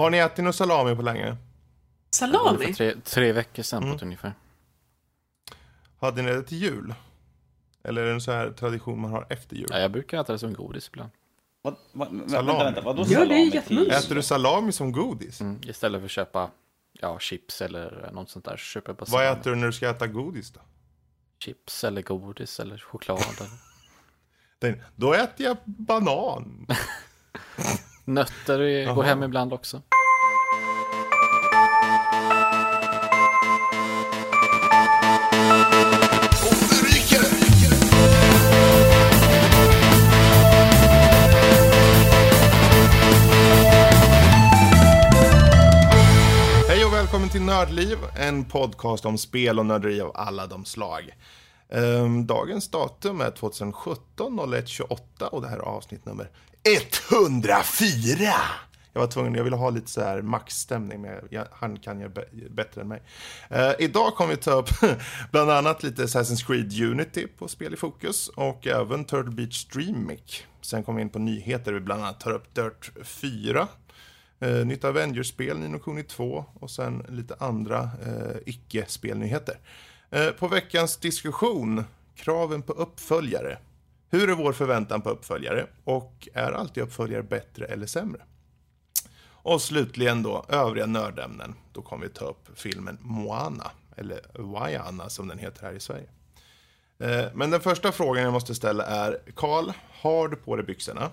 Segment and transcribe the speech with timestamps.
[0.00, 1.36] Har ni ätit någon salami på länge?
[2.10, 2.74] Salami?
[2.74, 3.98] Tre, tre veckor sedan Mm.
[3.98, 4.32] på ungefär.
[6.00, 6.94] Hade ni det till jul?
[7.84, 9.68] Eller är det en så här tradition man har efter jul?
[9.70, 11.10] Ja, jag brukar äta det som godis ibland.
[11.62, 12.64] Vad, vad, vänta, Salami.
[12.64, 13.50] vänta, vadå Ja, det är salami?
[13.54, 13.94] jättemysigt.
[14.04, 15.40] Äter du salami som godis?
[15.40, 15.60] Mm.
[15.66, 16.50] Istället för att köpa
[16.92, 18.56] ja, chips eller något sånt där.
[18.56, 19.40] Köper bara Vad salami.
[19.40, 20.60] äter du när du ska äta godis då?
[21.44, 23.18] Chips eller godis eller choklad.
[23.38, 23.50] eller...
[24.58, 26.66] Den, då äter jag banan.
[28.10, 29.82] Nötter går hem ibland också.
[46.68, 51.10] Hej och välkommen till Nördliv, en podcast om spel och nörderi av alla de slag.
[51.72, 56.30] Ehm, dagens datum är 2017 01 28 och det här är avsnitt nummer
[56.64, 58.32] 104!
[58.92, 62.08] Jag var tvungen, jag ville ha lite så här maxstämning, men jag, han kan ju
[62.50, 63.02] bättre än mig.
[63.48, 64.68] Eh, idag kommer vi ta upp
[65.30, 70.44] bland annat lite Assassin's Creed Unity på Spel i fokus och även Turtle Beach Dreamic.
[70.60, 73.68] Sen kommer vi in på nyheter, vi bland annat tar upp Dirt 4,
[74.42, 79.58] Eh, nytt Avengers-spel, Nino Kuni 2 och sen lite andra eh, icke-spelnyheter.
[80.10, 83.58] Eh, på veckans diskussion, kraven på uppföljare.
[84.10, 85.66] Hur är vår förväntan på uppföljare?
[85.84, 88.22] Och är alltid uppföljare bättre eller sämre?
[89.42, 91.54] Och slutligen då, övriga nördämnen.
[91.72, 96.08] Då kommer vi ta upp filmen Moana, eller Wayana som den heter här i Sverige.
[96.98, 101.10] Eh, men den första frågan jag måste ställa är, Karl, har du på dig byxorna?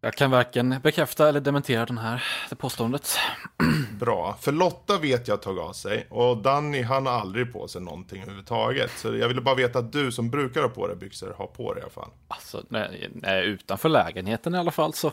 [0.00, 3.16] Jag kan varken bekräfta eller dementera den här, det påståendet.
[4.00, 7.80] Bra, för Lotta vet jag tagit av sig och Danny han har aldrig på sig
[7.82, 8.90] någonting överhuvudtaget.
[8.96, 11.74] Så jag ville bara veta att du som brukar ha på dig byxor har på
[11.74, 12.10] dig i alla fall.
[12.28, 15.12] Alltså, när när jag är utanför lägenheten i alla fall så.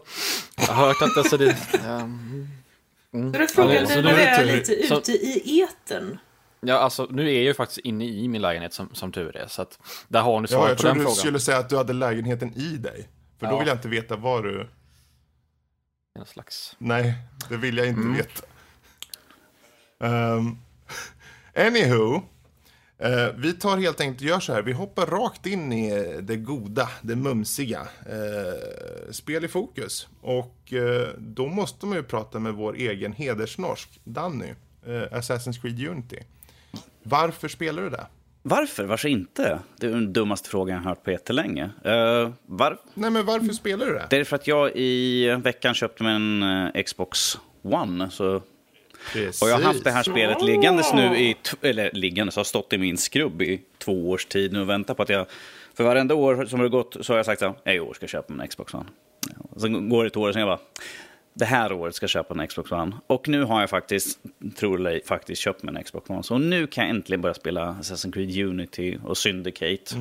[0.57, 1.57] Jag har hört att alltså det...
[1.85, 2.47] ehm,
[3.13, 3.33] mm.
[3.33, 4.55] Så då frågar Ja, du så när nu du är tur.
[4.55, 6.17] lite Så- ute i etern.
[6.61, 9.47] Ja, alltså nu är jag ju faktiskt inne i min lägenhet som, som tur är.
[9.47, 11.15] Så att där har ni Ja, svaret jag på trodde den du frågan.
[11.15, 13.09] skulle säga att du hade lägenheten i dig.
[13.39, 13.59] För då Ja.
[13.59, 14.67] vill jag inte veta var du...
[16.15, 16.75] En slags...
[16.77, 17.13] Nej,
[17.49, 18.13] det vill jag inte Mm.
[18.13, 18.41] veta.
[19.97, 20.57] Um,
[21.55, 22.21] anywho.
[22.97, 24.61] eh, vi tar helt enkelt gör så här.
[24.61, 27.87] Vi hoppar rakt in i det goda, det mumsiga.
[28.05, 30.07] eh, spel i fokus.
[30.21, 34.53] Och eh, då måste man ju prata med vår egen hedersnorsk, Danny.
[35.11, 36.19] Assassin's Creed Unity.
[37.03, 38.07] Varför spelar du det?
[38.47, 38.83] Varför?
[38.83, 39.59] Varför inte?
[39.77, 41.63] Det är den dummaste frågan jag har hört på jättelänge.
[41.85, 42.77] Uh, var...
[42.93, 44.07] Nej, men varför spelar du det?
[44.09, 48.09] Det är för att jag i veckan köpte mig en eh, Xbox One.
[48.09, 48.41] Så...
[49.13, 49.41] Precis.
[49.41, 51.35] Och jag har haft det här spelet liggandes nu i...
[51.61, 55.03] Eller liggandes, har stått i min skrubb i två års tid nu och väntat på
[55.03, 55.25] att jag...
[55.73, 57.93] För varenda år som det har gått så har jag sagt så här, i år
[57.93, 58.85] ska jag köpa en Xbox One.
[59.51, 60.65] Och sen går det ett år och sen jag bara,
[61.37, 62.91] det här året ska jag köpa en Xbox One.
[63.07, 64.19] Och nu har jag faktiskt,
[64.55, 66.23] tror eller faktiskt köpt mig en Xbox One.
[66.23, 69.95] Så nu kan jag äntligen börja spela Assassin's Creed Unity och Syndicate.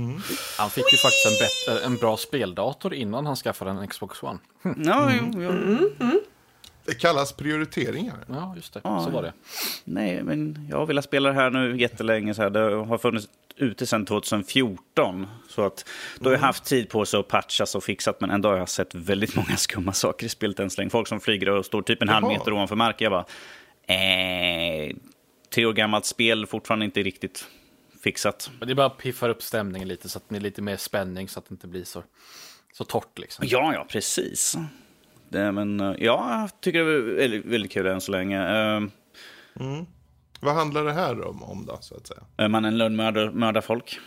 [0.58, 4.38] Han fick ju faktiskt en, bättre, en bra speldator innan han skaffade en Xbox One.
[4.76, 6.20] Ja, jo, jo.
[6.84, 8.24] Det kallas prioriteringar.
[8.28, 8.80] Ja, just det.
[8.84, 9.32] Ja, Så var det.
[9.84, 12.34] Nej, men jag har velat spela det här nu jättelänge.
[12.34, 12.50] Så här.
[12.50, 15.26] Det har funnits ute sedan 2014.
[15.48, 18.20] Så att då har jag haft tid på sig att patchas och fixat.
[18.20, 20.90] Men ändå har jag sett väldigt många skumma saker i spelet än så länge.
[20.90, 23.12] Folk som flyger och står typ en halv meter ovanför marken.
[23.12, 23.24] Jag bara,
[23.94, 24.96] eh,
[25.54, 27.46] tre år gammalt spel, fortfarande inte riktigt
[28.02, 28.50] fixat.
[28.58, 30.76] Men det är bara att piffar upp stämningen lite så att det är lite mer
[30.76, 32.02] spänning så att det inte blir så,
[32.72, 33.44] så torrt liksom.
[33.48, 34.56] Ja, ja, precis.
[35.34, 38.40] Det, men eh, ja, jag tycker det är väldigt, väldigt kul än så länge.
[38.76, 38.80] Eh,
[40.40, 42.20] Vad handlar det här om, om då, så att säga?
[42.36, 43.98] är man en lönnmördare mördar folk?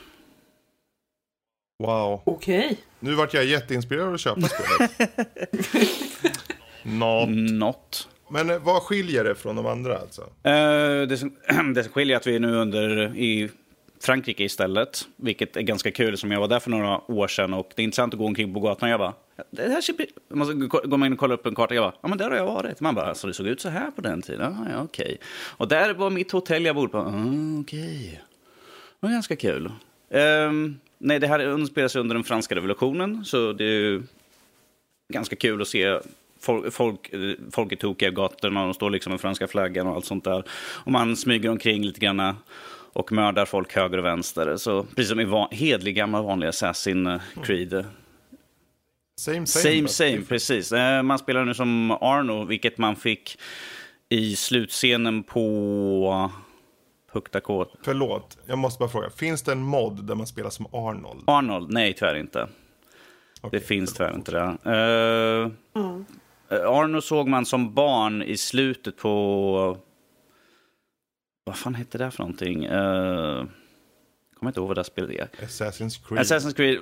[1.83, 2.21] Wow.
[2.25, 2.77] Okej.
[2.99, 4.91] Nu vart jag jätteinspirerad att köpa spelet.
[6.83, 7.25] Nå.
[7.51, 8.07] Något.
[8.29, 10.21] Men eh, vad skiljer det från de andra alltså?
[10.21, 11.35] Eh, det, som,
[11.75, 13.49] det som skiljer är att vi är nu under i
[14.01, 16.17] Frankrike istället, vilket är ganska kul.
[16.17, 18.53] Som jag var där för några år sedan och det är intressant att gå omkring
[18.53, 19.13] på gatan och jag bara,
[19.51, 19.83] det här
[20.29, 20.53] man måste
[20.87, 22.81] gå- in och kollar upp en karta jag bara, ja men där har jag varit.
[22.81, 24.55] Man bara, så det såg ut så här på den tiden?
[24.59, 25.17] Ja, ja okej.
[25.57, 26.97] Och där var mitt hotell jag bodde på.
[26.97, 28.21] Ah, okej.
[28.99, 29.71] Det var ganska kul.
[30.09, 34.03] Um, nej, det här utspelar sig under den franska revolutionen, så det är ju
[35.13, 35.99] ganska kul att se
[36.39, 37.11] folk, folk,
[37.51, 40.23] folk är tokiga i gatorna och de står liksom med franska flaggan och allt sånt
[40.23, 40.43] där.
[40.85, 42.35] Och man smyger omkring lite grann
[42.93, 44.57] och mördar folk höger och vänster.
[44.57, 47.85] Så precis som i van, hedlig gammal vanlig Assassin Creed.
[49.19, 49.47] Same, same.
[49.47, 50.71] Same, same, precis.
[50.71, 53.37] Eh, Man spelar nu som Arno, vilket man fick
[54.09, 56.31] i slutscenen på
[57.13, 57.73] Puktakot.
[57.83, 59.09] Förlåt, jag måste bara fråga.
[59.09, 61.23] Finns det en mod där man spelar som Arnold?
[61.27, 61.71] Arnold?
[61.73, 62.47] Nej, tyvärr inte.
[63.41, 64.25] Okej, Det finns förlåt.
[64.25, 65.51] tyvärr inte det.
[65.51, 65.51] Eh,
[66.49, 69.77] Eh, Arno såg man som barn i slutet på...
[71.45, 72.67] Vad fan hette det för någonting?
[72.67, 73.45] Uh,
[74.39, 75.45] kommer inte ihåg vad det här spelet är.
[75.45, 76.21] Assassin's Creed.
[76.21, 76.79] Assassin's Creed.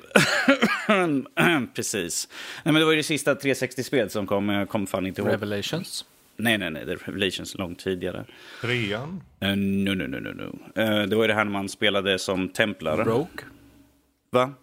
[1.75, 2.27] Precis.
[2.63, 4.49] Nej, men det var ju det sista 360-spelet som kom.
[4.49, 5.29] Jag kom fan inte ihåg.
[5.29, 6.05] Revelations.
[6.37, 6.85] Nej, nej, nej.
[6.85, 8.25] Det är Revelations långt tidigare.
[8.61, 9.23] Trean.
[9.43, 10.81] Uh, no, no, no, no, no.
[10.81, 13.05] Uh, det var ju det här när man spelade som templar.
[13.05, 13.43] Rogue.
[14.29, 14.53] Va?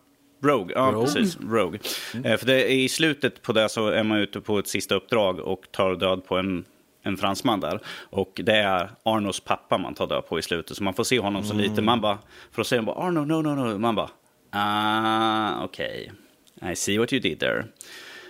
[0.42, 1.06] Rogue, ja Rogue.
[1.06, 1.38] precis.
[1.40, 1.80] Rogue.
[2.24, 5.40] Eh, för det i slutet på det så är man ute på ett sista uppdrag
[5.40, 6.64] och tar död på en,
[7.02, 7.80] en fransman där.
[8.10, 10.76] Och det är Arnos pappa man tar död på i slutet.
[10.76, 11.82] Så man får se honom så lite.
[11.82, 12.18] Man bara,
[12.52, 13.78] för att säga bara Arno, no, no, no.
[13.78, 14.10] Man bara,
[14.50, 16.12] ah, okej.
[16.56, 16.72] Okay.
[16.72, 17.64] I see what you did there.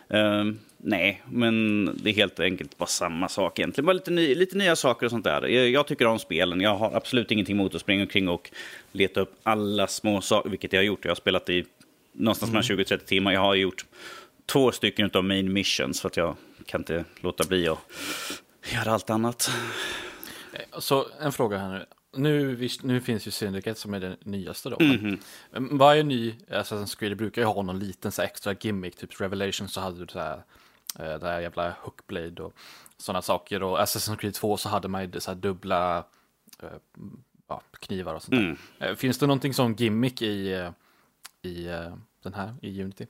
[0.08, 3.86] Ehm, nej, men det är helt enkelt bara samma sak egentligen.
[3.86, 5.46] Bara lite, ny, lite nya saker och sånt där.
[5.46, 6.60] Jag, jag tycker om spelen.
[6.60, 8.50] Jag har absolut ingenting emot att springa omkring och
[8.92, 11.04] leta upp alla små saker, vilket jag har gjort.
[11.04, 11.64] Jag har spelat i
[12.12, 13.32] någonstans mellan 20 30 timmar.
[13.32, 13.84] Jag har gjort
[14.46, 16.36] två stycken av main missions för att jag
[16.66, 17.78] kan inte låta bli att
[18.62, 19.50] göra allt annat.
[20.78, 21.86] Så en fråga här nu.
[22.14, 24.76] Nu, nu finns ju Syndicate som är den nyaste då.
[24.80, 25.78] Mm -hmm.
[25.78, 28.96] Varje ny Assassin's Creed brukar ju ha någon liten så extra gimmick.
[28.96, 30.42] Typ Revelation så hade du så här,
[30.98, 32.54] eh, det här jävla Hookblade och
[32.96, 33.62] sådana saker.
[33.62, 35.98] Och Assassin's Creed 2 så hade man ju så här dubbla
[36.62, 36.68] eh,
[37.48, 38.56] ja, knivar och sånt där.
[38.80, 38.96] Mm.
[38.96, 40.70] Finns det någonting som gimmick i,
[41.42, 41.64] i
[42.22, 43.06] den här, i Unity?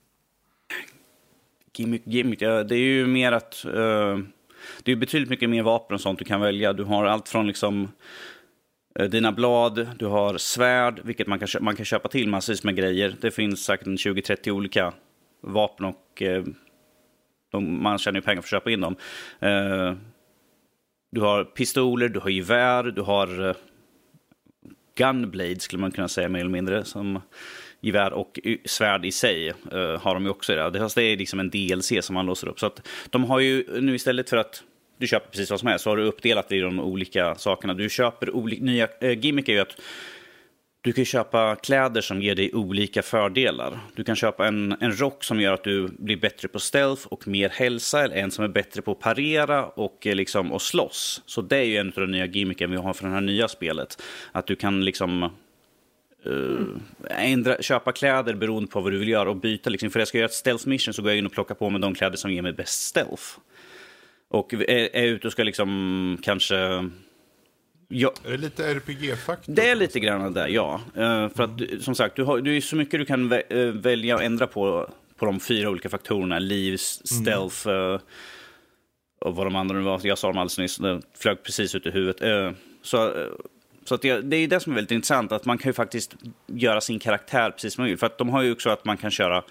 [1.73, 4.19] Gimmick, gimmick, ja, det är ju mer att uh,
[4.83, 6.73] det är betydligt mycket mer vapen och sånt du kan välja.
[6.73, 7.91] Du har allt från liksom
[8.99, 12.75] eh, dina blad, du har svärd, vilket man kan, man kan köpa till massvis med
[12.75, 13.15] grejer.
[13.21, 14.93] Det finns säkert 20-30 olika
[15.41, 16.43] vapen och eh,
[17.51, 18.95] de, man tjänar ju pengar för att köpa in dem.
[19.39, 19.93] Eh,
[21.11, 23.55] du har pistoler, du har gevär, du har
[24.95, 26.83] gunblade skulle man kunna säga mer eller mindre.
[26.83, 27.21] Som
[27.83, 30.69] gevär och svärd i sig uh, har de ju också.
[30.69, 32.59] Det, det är liksom en DLC som man låser upp.
[32.59, 34.63] Så att de har ju nu istället för att
[34.97, 37.73] du köper precis vad som helst så har du uppdelat det i de olika sakerna.
[37.73, 39.77] Du köper olika, nya, äh, gimmick är ju att
[40.81, 43.79] du kan köpa kläder som ger dig olika fördelar.
[43.95, 47.27] Du kan köpa en, en rock som gör att du blir bättre på stealth och
[47.27, 51.21] mer hälsa, eller en som är bättre på att parera och, eh, liksom, och slåss.
[51.25, 53.47] Så det är ju en av de nya gimmicken vi har för det här nya
[53.47, 54.01] spelet.
[54.31, 55.29] Att du kan liksom
[56.27, 56.67] Uh,
[57.09, 59.69] ändra, köpa kläder beroende på vad du vill göra och byta.
[59.69, 59.89] Liksom.
[59.89, 61.81] För jag ska göra ett stealth mission så går jag in och plockar på mig
[61.81, 63.23] de kläder som ger mig bäst stealth.
[64.29, 66.89] Och är, är ute och ska liksom kanske...
[67.87, 68.13] Ja.
[68.25, 69.53] Är det lite RPG-faktor?
[69.53, 70.81] Det är lite grann där, ja.
[70.97, 73.73] Uh, för att som sagt, du har, du är så mycket du kan vä uh,
[73.73, 76.39] välja och ändra på, på de fyra olika faktorerna.
[76.39, 77.99] Liv, stealth mm.
[79.21, 80.01] och vad de andra nu var.
[80.03, 82.55] Jag sa dem alldeles nyss, det flög precis ut i huvudet.
[82.81, 83.13] så
[83.85, 86.15] så att det, det är det som är väldigt intressant, att man kan ju faktiskt
[86.47, 87.97] göra sin karaktär precis som man vill.
[87.97, 89.43] För att de har ju också att man kan köra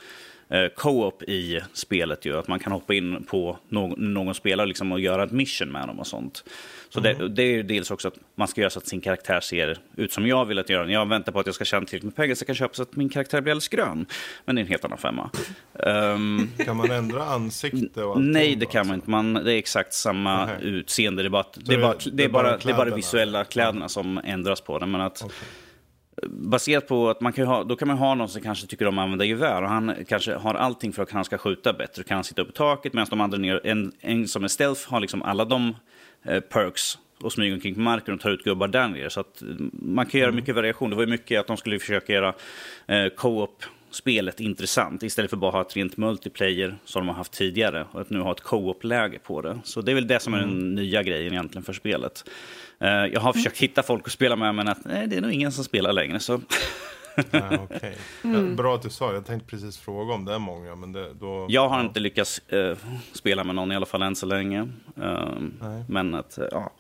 [0.77, 2.39] co-op i spelet ju.
[2.39, 5.89] Att man kan hoppa in på någon, någon spelare liksom, och göra ett mission med
[5.89, 6.45] dem och sånt.
[6.89, 7.19] Så mm.
[7.19, 9.79] det, det, är ju dels också att man ska göra så att sin karaktär ser
[9.97, 12.17] ut som jag vill att göra Jag väntar på att jag ska tjäna tillräckligt med
[12.17, 14.07] pengar så jag kan köpa så att min karaktär blir alldeles grön.
[14.45, 15.31] Men det är en helt annan femma.
[15.73, 19.11] Um, kan man ändra ansikte och Nej, det kan man inte.
[19.11, 20.57] Man, det är exakt samma okay.
[20.63, 21.23] utseende.
[21.23, 24.21] Det är bara, det är bara, det är bara, det är bara visuella kläderna som
[24.25, 24.87] ändras på det.
[24.87, 25.37] Men att, okay
[26.27, 28.99] baserat på att man kan ha, då kan man ha någon som kanske tycker om
[28.99, 32.03] att använda gevär och han kanske har allting för att han ska skjuta bättre.
[32.03, 34.91] Kan han sitta uppe på taket medan de andra ner, en, en som är stealth
[34.91, 35.77] har liksom alla de
[36.23, 39.11] eh, perks och smyger omkring på marken och tar ut gubbar där nere.
[39.11, 39.43] Så att
[39.73, 40.37] man kan göra mm.
[40.41, 40.91] mycket variation.
[40.91, 42.35] Det var mycket att de skulle försöka göra
[42.87, 47.15] eh, co-op spelet intressant istället för bara att ha ett rent multiplayer som de har
[47.15, 49.59] haft tidigare och att nu ha ett co-op-läge på det.
[49.65, 50.75] Så det är väl det som är den mm.
[50.75, 52.25] nya grejen egentligen för spelet.
[52.83, 55.33] Uh, jag har försökt hitta folk att spela med men att, nej, det är nog
[55.33, 56.21] ingen som spelar längre.
[56.21, 56.35] Så.
[57.31, 57.93] ah, okay.
[58.25, 58.49] mm.
[58.49, 60.75] ja, bra att du sa, jag tänkte precis fråga om det är många.
[60.75, 61.85] Men det, då, jag har ja.
[61.85, 62.77] inte lyckats uh,
[63.13, 64.69] spela med någon i alla fall än så länge.
[64.99, 65.39] Uh,
[65.89, 66.73] men att, ja.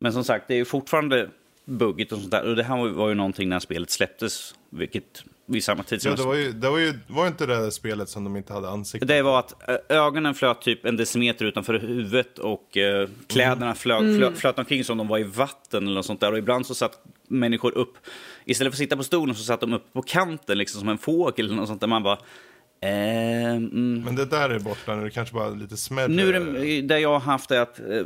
[0.00, 1.28] Men som sagt, det är fortfarande
[1.64, 2.48] buggigt och sånt där.
[2.48, 6.00] Och det här var ju någonting när spelet släpptes, vilket vid samma tid.
[6.04, 8.52] Ja, det var ju, det var ju var inte det där spelet som de inte
[8.52, 9.54] hade ansikte Det var att
[9.88, 13.76] ögonen flöt typ en decimeter utanför huvudet och eh, kläderna mm.
[13.76, 16.32] flöt, flöt, flöt omkring som de var i vatten eller något sånt där.
[16.32, 17.94] Och ibland så satt människor upp,
[18.44, 20.98] istället för att sitta på stolen så satt de upp på kanten liksom som en
[20.98, 21.88] fågel eller något sånt där.
[21.88, 22.18] Man bara,
[22.82, 24.02] Eh, mm.
[24.04, 26.08] Men det där är borta nu, det kanske bara lite smärre.
[26.08, 28.04] Nu det, det jag har haft är att eh,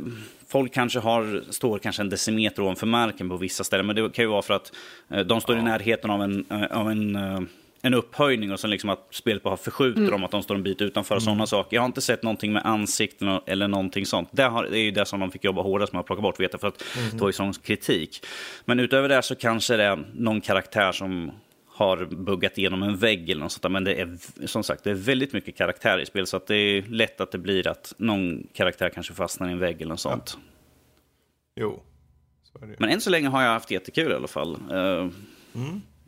[0.49, 3.85] folk kanske har, står kanske en decimeter ovanför marken på vissa ställen.
[3.85, 4.71] Men det kan ju vara för att
[5.09, 7.39] eh, de står i närheten av en, eh, av en, eh,
[7.81, 10.11] en upphöjning och sen liksom att spelet bara förskjuter mm.
[10.11, 11.21] dem, att de står en bit utanför mm.
[11.21, 11.77] sådana saker.
[11.77, 14.29] Jag har inte sett någonting med ansikten eller någonting sånt.
[14.31, 16.39] Det, har, det är ju det som de fick jobba hårdast med att plocka bort,
[16.39, 16.83] vet jag, för att
[17.19, 17.33] mm.
[17.33, 18.25] sån kritik.
[18.65, 21.31] Men utöver det så kanske det är någon karaktär som
[21.77, 23.71] har buggat igenom en vägg eller något sånt.
[23.71, 24.17] Men det är
[24.47, 27.31] som sagt det är väldigt mycket karaktär i spel så att det är lätt att
[27.31, 30.37] det blir att någon karaktär kanske fastnar i en vägg eller något sånt.
[31.55, 31.83] Jo,
[32.43, 32.75] så är det.
[32.79, 34.57] Men än så länge har jag haft jättekul i alla fall.
[34.71, 35.07] Eh,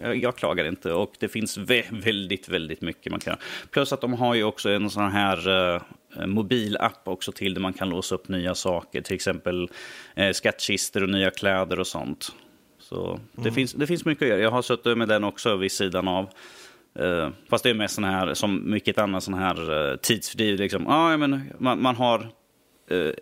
[0.01, 3.37] jag, jag klagar inte och det finns vä- väldigt, väldigt mycket man kan.
[3.71, 5.81] Plus att de har ju också en sån här uh,
[6.25, 9.01] mobilapp också till där man kan låsa upp nya saker.
[9.01, 9.69] Till exempel
[10.19, 12.31] uh, skattkistor och nya kläder och sånt.
[12.89, 14.39] Så det, finns, det finns mycket att göra.
[14.39, 16.29] Jag har suttit med den också vid sidan av.
[16.99, 20.59] Uh, fast det är mest sån här, som mycket annat sån här uh, tidsfördriv.
[20.59, 20.87] Liksom.
[20.87, 22.27] Ah, ja, men man, man har
[22.89, 23.13] eh,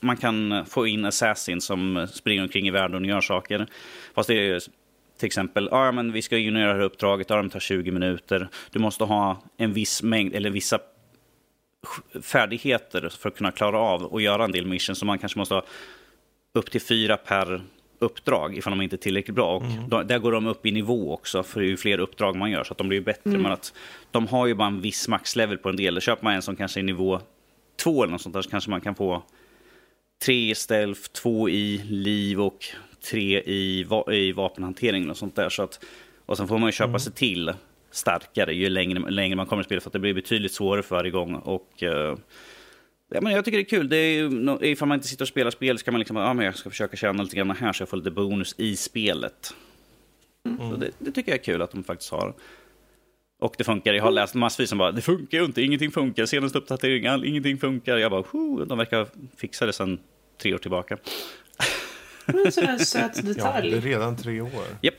[0.00, 3.66] man kan få in Assassin som springer omkring i världen och gör saker.
[4.14, 4.60] Fast det är
[5.18, 7.90] till exempel, ah, ja, men vi ska göra det här uppdraget, ah, det tar 20
[7.90, 8.48] minuter.
[8.70, 10.78] Du måste ha en viss mängd, eller vissa
[12.22, 14.98] färdigheter för att kunna klara av att göra en del missions.
[14.98, 15.64] Så man kanske måste ha
[16.54, 17.62] upp till fyra per
[17.98, 19.56] uppdrag ifall de inte är tillräckligt bra.
[19.56, 22.64] Och då, där går de upp i nivå också för ju fler uppdrag man gör
[22.64, 23.30] så att de blir bättre.
[23.30, 23.72] Men att
[24.10, 26.00] de har ju bara en viss maxlevel på en del.
[26.00, 27.20] Köper man en som kanske är nivå
[27.76, 29.22] två eller något sånt där så kanske man kan få
[30.24, 32.64] tre i stealth, två i liv och
[33.10, 35.48] tre i, va i vapenhantering och sånt där.
[35.48, 35.84] Så att,
[36.26, 37.52] och sen får man ju köpa sig till
[37.90, 40.96] starkare ju längre, längre man kommer att spela för att det blir betydligt svårare för
[40.96, 41.34] varje gång.
[41.34, 42.16] Och, eh,
[43.08, 43.88] ja, men jag tycker det är kul.
[43.88, 46.44] Det är ifall man inte sitter och spelar spel så kan man liksom, ja, men
[46.46, 49.54] jag ska försöka tjäna lite grann här så jag får lite bonus i spelet.
[50.58, 52.34] Så det, det tycker jag är kul att de faktiskt har.
[53.40, 53.94] Och det funkar.
[53.94, 56.26] Jag har läst massvis som bara, det funkar ju inte, ingenting funkar.
[56.26, 57.96] Senaste uppdatering, all, ingenting funkar.
[57.96, 59.98] Jag bara, "Huh, de verkar fixa det sedan
[60.42, 60.98] tre år tillbaka.
[62.26, 63.80] En sån här söt Ja, det är detalj.
[63.80, 64.50] redan tre år.
[64.82, 64.94] Japp.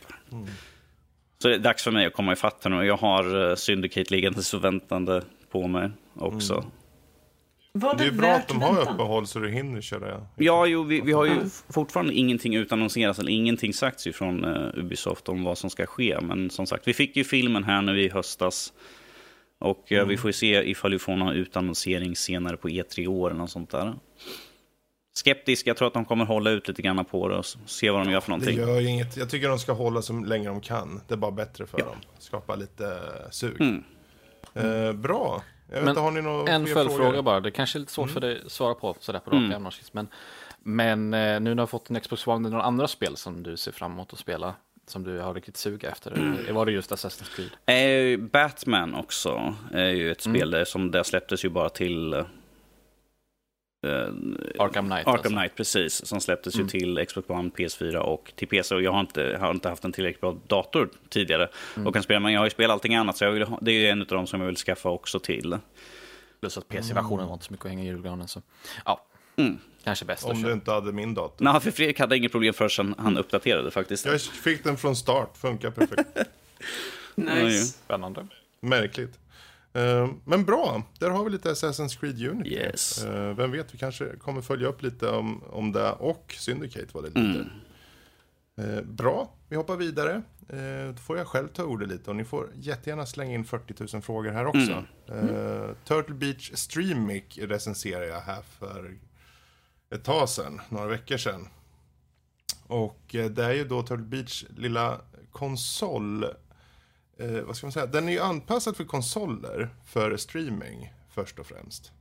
[1.41, 2.85] Så det är dags för mig att komma ifatt här nu.
[2.85, 6.65] Jag har uh, Syndicate liggandes förväntande på mig också.
[7.71, 8.93] Var Det det, är bra att de har väntan?
[8.93, 10.25] uppehåll så du hinner köra.
[10.35, 11.35] Ja, jo, vi, vi har ju
[11.69, 16.17] fortfarande ingenting utannonserat eller ingenting sagts ifrån uh, Ubisoft om vad som ska ske.
[16.21, 18.73] Men som sagt, vi fick ju filmen här nu i höstas.
[19.59, 23.07] Och eh, vi får ju se ifall vi får någon utannonsering senare på E3 i
[23.07, 23.93] år eller något sånt där.
[25.13, 28.05] Skeptisk, jag tror att de kommer hålla ut lite grann på det och se vad
[28.05, 28.57] de gör för Det någonting.
[28.57, 29.17] gör ju inget.
[29.17, 31.01] Jag tycker de ska hålla så länge de kan.
[31.07, 31.95] Det är bara bättre för dem.
[32.19, 32.99] Skapa lite
[33.31, 33.61] sug.
[33.61, 33.83] Mm.
[34.53, 35.43] Eh, bra.
[35.69, 38.09] Jag vet Men inte, har ni några En följdfråga bara, det kanske är lite svårt
[38.11, 39.71] för dig att svara på sådär på rak Mm.
[39.91, 40.07] men,
[40.63, 43.17] men eh, nu när du har fått en Xbox One, är det några andra spel
[43.17, 44.53] som du ser fram emot att spela?
[44.87, 46.11] Som du har riktigt sug efter?
[46.11, 46.55] Mm.
[46.55, 48.13] Var det just Assassin's Creed?
[48.13, 52.25] Eh, Batman också är ju ett spel där som det släpptes ju bara till eh,
[53.83, 55.07] Arkham Knight?
[55.07, 55.29] Arkham alltså.
[55.29, 56.05] Knight, precis.
[56.05, 58.75] Som släpptes ju till Xbox One, PS4 och till PC.
[58.75, 61.49] Och jag har inte, har inte haft en tillräckligt bra dator tidigare.
[61.85, 63.17] Och kan spela, men jag har ju spelat allting annat.
[63.17, 65.19] Så jag vill, ha- det är ju en av dem som jag vill skaffa också
[65.19, 65.57] till.
[66.39, 68.27] Plus att PC-versionen var inte så mycket att hänga i julgranen.
[68.27, 68.41] Så.
[68.85, 69.05] Ja,
[69.35, 69.57] Mm.
[69.83, 71.45] kanske bäst Om du inte hade min dator.
[71.45, 74.05] Nej, för Fredrik hade inget problem förrän han uppdaterade faktiskt.
[74.05, 75.37] Jag fick den från start.
[75.37, 76.09] Funkar perfekt.
[77.15, 77.63] Nice.
[77.65, 78.27] Spännande.
[78.61, 79.19] Märkligt.
[79.73, 82.53] Eh, men bra, där har vi lite Assassin's Creed Unity.
[82.53, 83.03] Yes.
[83.03, 87.03] Eh, vem vet, vi kanske kommer följa upp lite om, om det och Syndicate vad
[87.03, 87.51] det lider.
[88.57, 90.21] Eh, bra, vi hoppar vidare.
[90.95, 94.01] Då får jag själv ta ordet lite och ni får jättegärna slänga in 40 000
[94.01, 94.83] frågor här också.
[95.07, 98.97] Eh, Turtle Beach Streamic recenserade jag här för
[99.95, 101.47] ett tag sedan, några veckor sedan.
[102.67, 106.25] Och det är ju då Turtle Beach lilla konsol
[107.19, 111.47] eh, vad ska man säga, den är ju anpassad för konsoler för streaming först och
[111.47, 111.91] främst.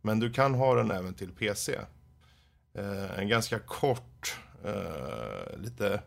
[0.00, 1.78] Men du kan ha den även till PC.
[2.74, 6.02] Eh, en ganska kort, eh, lite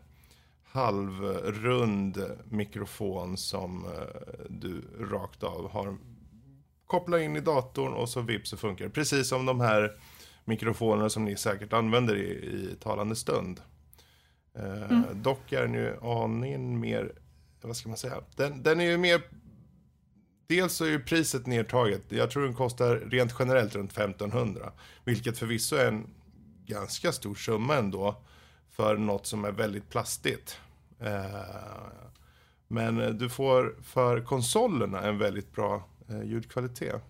[0.64, 5.96] halvrund mikrofon som eh, du rakt av har
[6.86, 8.90] kopplat in i datorn och så vips så funkar det.
[8.90, 9.92] Precis som de här
[10.44, 13.60] mikrofonerna som ni säkert använder i, i talande stund.
[14.54, 17.12] Eh, Dock är den ju aningen mer,
[17.60, 19.22] vad ska man säga, den, den är ju mer
[20.48, 22.02] Dels så är ju priset nedtaget.
[22.08, 24.72] Jag tror den kostar rent generellt runt 1500.
[25.04, 26.06] Vilket förvisso är en
[26.66, 28.16] ganska stor summa ändå.
[28.70, 30.60] För något som är väldigt plastigt.
[31.00, 31.86] Eh,
[32.68, 37.02] men du får för konsolerna en väldigt bra eh, ljudkvalitet.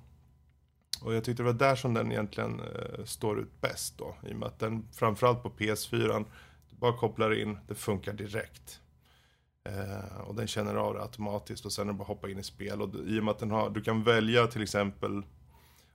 [1.02, 4.16] Och jag tyckte det var där som den egentligen eh, står ut bäst då.
[4.22, 6.24] I och med att den framförallt på PS4
[6.70, 8.80] du bara kopplar in, det funkar direkt.
[9.66, 12.38] Eh, och den känner av det automatiskt och sen är det bara att hoppa in
[12.38, 12.82] i spel.
[12.82, 15.22] Och du- i och med att den har, du kan välja till exempel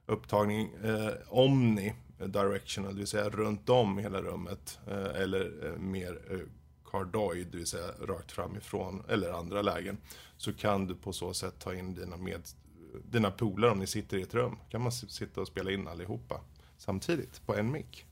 [0.06, 1.94] upptagning eh, Omni
[2.26, 4.80] Directional, det vill säga runt om hela rummet.
[4.88, 6.38] Eh, eller eh, mer eh,
[6.92, 9.98] Cardoid, det vill säga rakt framifrån eller andra lägen.
[10.38, 12.42] Så kan du på så sätt ta in dina, med,
[13.12, 14.58] dina polare om ni sitter i ett rum.
[14.70, 16.42] kan man sitta och spela in allihopa
[16.78, 18.06] samtidigt på en mick.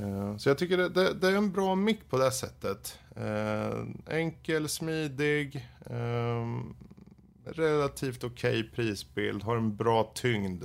[0.00, 2.98] Eh, så jag tycker det, det, det, är en bra mick på det sättet.
[3.16, 3.84] Eh,
[4.16, 6.74] enkel, smidig, ehm,
[7.44, 10.64] relativt okej okay prisbild, har en bra tyngd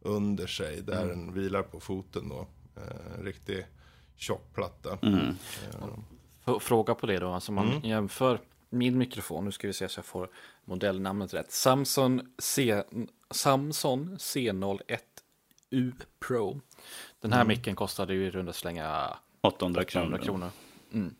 [0.00, 1.08] under sig där mm.
[1.08, 2.46] den vilar på foten då.
[2.76, 3.66] Eh, riktig
[4.16, 4.98] tjock platta.
[5.02, 5.36] Mm.
[6.46, 7.80] Eh, fråga på det då, alltså man mm.
[7.84, 10.28] jämför min mikrofon, nu ska vi se så jag får
[10.64, 11.52] modellnamnet rätt.
[11.52, 12.82] Samson, C,
[13.30, 14.98] Samson C01
[15.72, 15.92] U
[16.26, 16.60] Pro.
[17.20, 17.48] Den här mm.
[17.48, 20.18] micken kostade ju i runda slänga 800, kronor.
[20.18, 20.50] kronor.
[20.92, 21.14] Mm.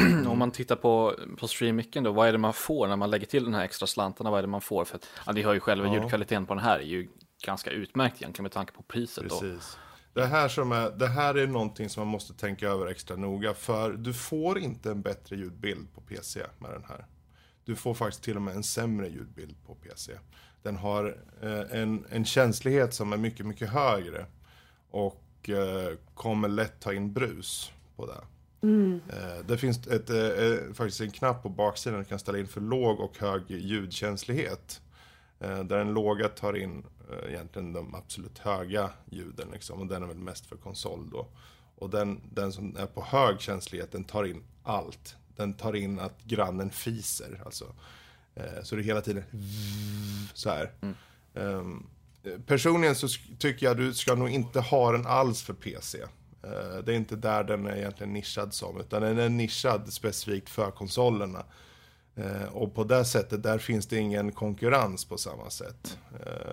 [0.28, 3.26] Om man tittar på, på streammicken då, vad är det man får när man lägger
[3.26, 4.30] till den här extra slantarna?
[4.30, 4.84] Vad är det man får?
[4.84, 5.94] För att, ja, ni hör ju själva, ja.
[5.94, 7.08] ljudkvaliteten på den här är ju
[7.44, 9.24] ganska utmärkt egentligen med tanke på priset.
[9.24, 9.78] Precis.
[10.14, 10.20] Då.
[10.20, 13.54] Det, här som är, det här är någonting som man måste tänka över extra noga,
[13.54, 17.06] för du får inte en bättre ljudbild på PC med den här.
[17.64, 20.12] Du får faktiskt till och med en sämre ljudbild på PC.
[20.62, 24.26] Den har eh, en, en känslighet som är mycket, mycket högre.
[24.90, 28.20] Och eh, kommer lätt ta in brus på det.
[29.08, 30.10] Eh, det finns ett,
[30.76, 34.80] faktiskt en knapp på baksidan du kan ställa in för låg och hög ljudkänslighet.
[35.38, 36.84] Där den låga tar in
[37.28, 41.26] egentligen de absolut höga ljuden liksom, och den är väl mest för konsol då.
[41.76, 45.16] Och den, den som är på hög känslighet den tar in allt.
[45.36, 47.64] Den tar in att grannen fiser alltså.
[48.34, 49.24] Eh, så det är hela tiden
[50.34, 50.70] så här.
[51.34, 51.86] Ehm,
[52.46, 53.08] personligen så
[53.38, 55.98] tycker jag du ska nog inte ha den alls för PC.
[56.42, 60.50] Eh, det är inte där den är egentligen nischad som, utan den är nischad specifikt
[60.50, 61.44] för konsolerna.
[62.16, 65.98] Eh, och på det sättet, där finns det ingen konkurrens på samma sätt.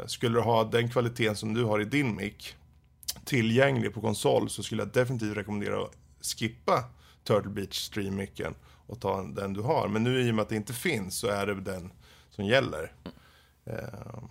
[0.05, 2.55] Skulle du ha den kvaliteten som du har i din mick
[3.25, 6.83] tillgänglig på konsol så skulle jag definitivt rekommendera att skippa
[7.24, 8.55] Turtle Beach Stream-micken
[8.89, 9.88] och ta den du har.
[9.88, 11.91] Men nu i och med att det inte finns så är det den
[12.29, 12.91] som gäller.
[13.65, 14.24] Eh,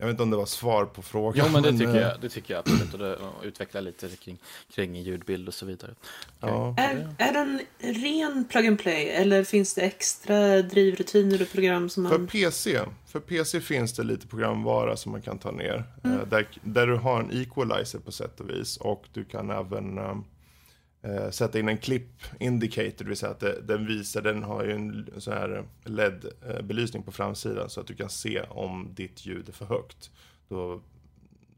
[0.00, 1.46] jag vet inte om det var svar på frågan.
[1.46, 2.92] Jo, men det tycker eh, jag, det tycker jag absolut.
[2.94, 4.38] Och det, utveckla lite kring,
[4.74, 5.94] kring ljudbild och så vidare.
[6.40, 6.74] Ja.
[6.78, 12.08] Är, är den ren plug and play eller finns det extra drivrutiner och program som
[12.08, 12.26] För man...
[12.26, 15.84] PC, för PC finns det lite programvara som man kan ta ner.
[16.04, 18.76] Eh, där, där du har en equalizer på sätt och vis.
[18.76, 20.24] Och du kan även ehm,
[21.02, 24.64] eh, sätta in en clip indicator, det vill säga att det, den visar, den har
[24.64, 29.48] ju en sån här LED-belysning på framsidan så att du kan se om ditt ljud
[29.48, 30.10] är för högt.
[30.48, 30.80] Då,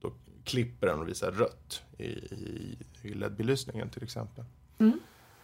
[0.00, 0.12] då
[0.44, 4.44] klipper den och visar rött i, i, i LED-belysningen till exempel.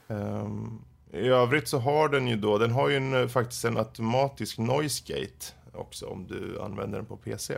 [0.09, 0.83] Ehm,
[1.13, 4.59] I övrigt så har den ju då, den har ju en, eh, faktiskt en automatisk
[4.59, 7.55] noise gate också om du använder den på PC.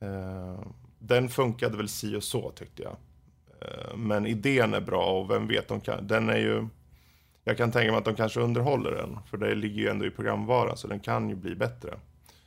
[0.00, 2.96] Ehm, den funkade väl si och så tyckte jag.
[3.64, 6.66] Ehm, men idén är bra och vem vet, de kan, den är ju...
[7.44, 10.10] Jag kan tänka mig att de kanske underhåller den, för det ligger ju ändå i
[10.10, 11.94] programvaran så den kan ju bli bättre.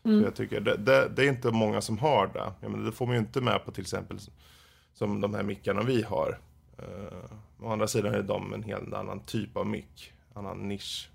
[0.08, 2.54] Så jag tycker, det, det, det är inte många som har det.
[2.62, 4.20] Jag menar, det får man ju inte med på till exempel
[4.94, 6.40] som de här mickarna vi har.
[6.80, 11.10] Uh, å andra sidan är de en helt annan typ av mick, annan nisch.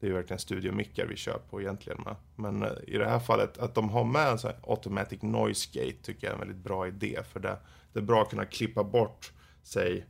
[0.00, 2.16] Det är ju verkligen studiomickar vi kör på egentligen med.
[2.36, 5.68] Men eh, i det här fallet, att de har med en sån här automatic noise
[5.72, 7.20] gate tycker jag är en väldigt bra idé.
[7.32, 7.56] För det,
[7.92, 9.32] det är bra att kunna klippa bort,
[9.66, 10.06] säg,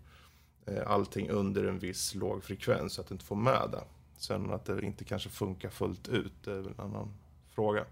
[0.66, 3.85] eh, allting under en viss låg frekvens så att du inte får med det.
[4.16, 7.14] Sen att det inte kanske funkar fullt ut, det är väl en annan
[7.55, 7.85] fråga.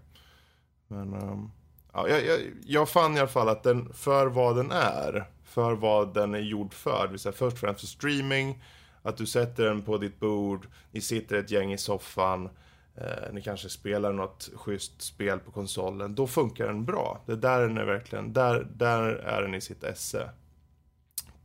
[0.87, 1.51] Men ehm,
[1.93, 5.73] ja, jag, jag, jag fann i alla fall att den, för vad den är, för
[5.73, 8.63] vad den är gjord för, det vill säga först och främst för streaming,
[9.01, 12.49] att du sätter den på ditt bord, ni sitter ett gäng i soffan,
[12.95, 17.21] eh, ni kanske spelar något schysst spel på konsolen, då funkar den bra.
[17.25, 20.29] Det är där den är verkligen, där, där är den i sitt esse.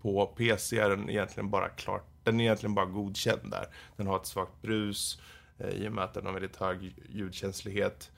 [0.02, 3.66] På PC är den egentligen bara klart, den är egentligen bara godkänd där.
[3.96, 5.20] Den har ett svagt brus,
[5.58, 8.10] eh, i och med att den har väldigt hög ljudkänslighet.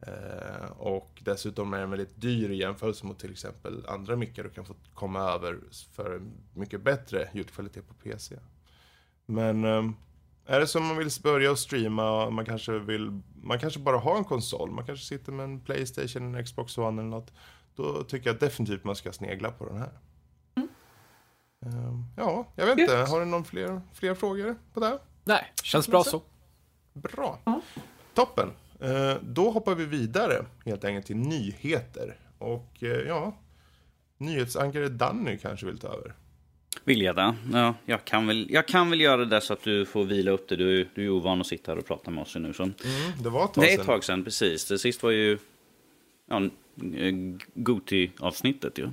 [0.00, 4.50] Eh, och dessutom är den väldigt dyr i jämförelse mot till exempel andra mickar du
[4.50, 5.58] kan få komma över
[5.92, 6.20] för
[6.54, 8.36] mycket bättre ljudkvalitet på PC.
[9.26, 9.90] Men eh,
[10.46, 14.16] är det som man vill börja och streama, man kanske vill, man kanske bara har
[14.16, 17.32] en konsol, man kanske sitter med en Playstation, en Xbox One eller något.
[17.76, 19.90] Då tycker jag definitivt man ska snegla på den här.
[22.20, 24.98] Ja, jag vet inte, har du någon fler, fler frågor på det?
[25.24, 26.22] Nej, känns bra så.
[26.92, 27.38] Bra.
[28.14, 28.48] Toppen.
[28.80, 32.16] Eh, då hoppar vi vidare helt enkelt till nyheter.
[32.38, 33.36] Och eh, ja,
[34.18, 36.14] nyhetsankare Danny kanske vill ta över.
[36.84, 37.34] Vill jag det?
[37.52, 40.48] Ja, jag kan, väl, jag kan väl göra det så att du får vila upp
[40.48, 40.56] det.
[40.56, 42.52] Du, du är ovan att sitta här och prata med oss nu.
[42.52, 42.62] Så.
[42.62, 42.74] Mm,
[43.22, 43.86] det var ett tag Det är ett sedan.
[43.86, 44.68] tag sedan, precis.
[44.68, 45.38] Det sist var ju
[46.28, 46.42] ja,
[46.96, 47.14] eh,
[47.54, 48.90] Goti-avsnittet ju.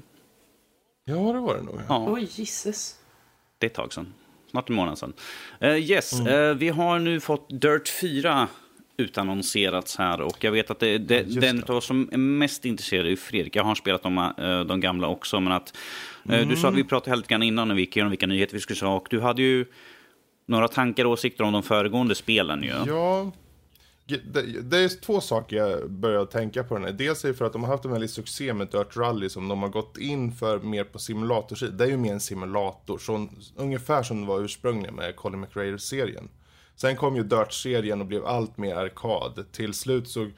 [1.05, 1.75] Ja, det var det nog.
[1.75, 1.83] Ja.
[1.89, 2.99] Ja, Oj, gisses.
[3.58, 4.13] Det är ett tag sedan.
[4.52, 5.13] Snart en månad sedan.
[5.60, 8.48] Eh, yes, eh, vi har nu fått Dirt 4
[8.98, 13.08] utannonserats här och jag vet att det, det, den av oss som är mest intresserad
[13.08, 13.56] är Fredrik.
[13.56, 15.78] Jag har spelat de, eh, de gamla också, men att
[16.30, 18.54] eh, du sa att vi pratade lite grann innan när vi gick igenom vilka nyheter
[18.54, 19.65] vi skulle ha och du hade ju
[20.46, 22.74] några tankar och åsikter om de föregående spelen ju.
[22.88, 23.32] Ja,
[24.08, 26.91] det, är två saker jag börjar tänka på den här.
[26.91, 29.48] Dels är det för att de har haft en väldig succé med Dirt Rally som
[29.48, 31.78] de har gått in för mer på simulatorsidan.
[31.78, 36.30] Det är ju mer en simulator, så, ungefär som det var ursprungligen med Colin McRae-serien.
[36.76, 39.46] Sen kom ju Dirt-serien och blev allt mer arkad.
[39.52, 40.30] Till slut så,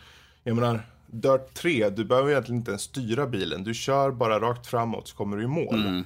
[0.44, 3.64] jag menar, Dirt 3, du behöver egentligen inte ens styra bilen.
[3.64, 6.04] Du kör bara rakt framåt så kommer du i mål.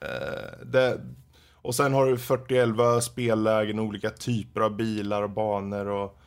[0.00, 1.00] Eh, det,
[1.54, 6.18] och sen har du 4011 spellägen, olika typer av bilar och banor och,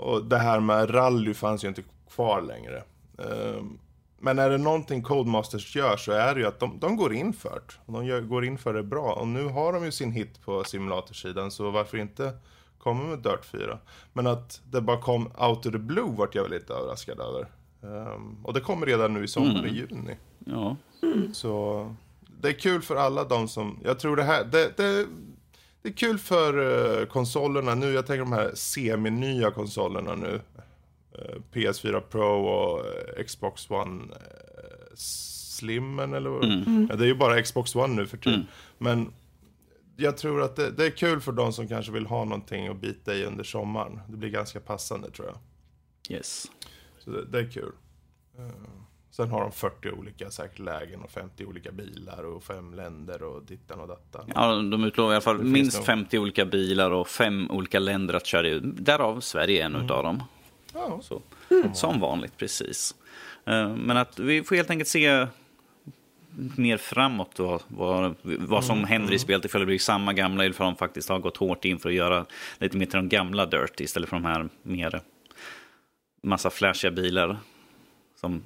[0.00, 2.82] och det här med rally fanns ju inte kvar längre.
[3.18, 3.78] Ehm,
[4.18, 7.32] men är det någonting Codemasters gör så är det ju att de, de går in
[7.32, 7.92] för det.
[7.92, 9.12] De gör, går in för det bra.
[9.12, 12.32] Och nu har de ju sin hit på simulatorsidan så varför inte
[12.78, 13.78] komma med Dirt 4?
[14.12, 17.48] Men att det bara kom out of the blue vart jag lite överraskad över.
[17.82, 20.16] Ehm, och det kommer redan nu i sommar, i juni.
[20.38, 20.76] Ja.
[21.32, 21.86] Så
[22.40, 25.06] det är kul för alla de som, jag tror det här, det, det,
[25.82, 30.40] det är kul för eh, konsolerna nu, jag tänker de här semi-nya konsolerna nu.
[31.12, 34.14] Eh, PS4 Pro och eh, Xbox One
[34.94, 36.44] Slimmen eller vad
[36.90, 38.46] ja, Det är ju bara Xbox One nu för tiden.
[38.78, 39.12] Men
[39.96, 42.80] jag tror att det, det är kul för de som kanske vill ha någonting att
[42.80, 44.00] bita i under sommaren.
[44.08, 45.38] Det blir ganska passande tror jag.
[46.16, 46.46] Yes.
[46.98, 47.72] Så det, det är kul.
[49.10, 53.42] Sen har de 40 olika säkert lägen och 50 olika bilar och fem länder och
[53.42, 54.30] dittan och dattan.
[54.34, 55.86] Ja, de utlovar i alla fall Det minst nog.
[55.86, 58.60] 50 olika bilar och fem olika länder att köra i.
[58.62, 60.22] Därav Sverige är en utav dem.
[60.74, 61.22] Ja, Så,
[61.74, 62.94] Som vanligt, precis.
[63.46, 65.26] Eh, Men att vi får helt enkelt se
[66.56, 70.54] mer framåt vad, vad, vad som händer i spelet ifall det blir samma gamla eller
[70.54, 72.26] ifall de faktiskt har gått hårt in för att göra
[72.58, 75.00] lite mer till de gamla Dirt istället för de här mer
[76.22, 77.38] massa flashiga bilar
[78.20, 78.42] som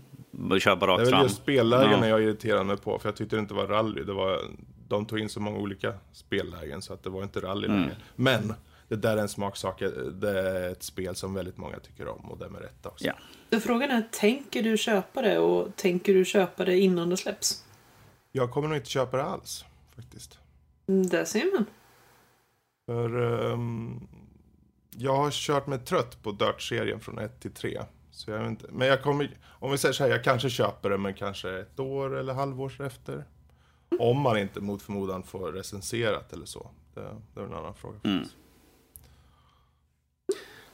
[0.61, 1.23] kör bara det är rakt väl fram.
[1.23, 2.09] just spellägena Ja.
[2.09, 4.03] jag irriterade mig på, för jag tyckte det inte var rally.
[4.05, 4.41] Det var,
[4.89, 7.81] de tog in så många olika spellägen så att det var inte rally Mm.
[7.81, 7.97] längre.
[8.17, 8.55] Men
[8.89, 9.83] det där är en smaksak.
[10.13, 13.05] Det är ett spel som väldigt många tycker om och det med rätta också.
[13.07, 13.13] Ja.
[13.53, 17.65] Så frågan är, tänker du köpa det och tänker du köpa det innan det släpps?
[18.33, 19.65] Jag kommer nog inte köpa det alls,
[19.97, 20.39] faktiskt.
[20.89, 21.67] Mm, Där ser man.
[22.87, 24.01] För ehm,
[24.91, 27.81] jag har kört mig trött på Dirt-serien från 1 till 3.
[28.15, 28.67] Så jag inte.
[28.73, 31.81] Men jag kommer, om vi säger så här, jag kanske köper det men kanske ett
[31.81, 33.25] år eller halvårs efter.
[33.99, 36.71] Om man inte mot förmodan får recenserat eller så.
[36.95, 37.01] Det,
[37.35, 37.95] det är en annan fråga.
[37.95, 38.37] faktiskt.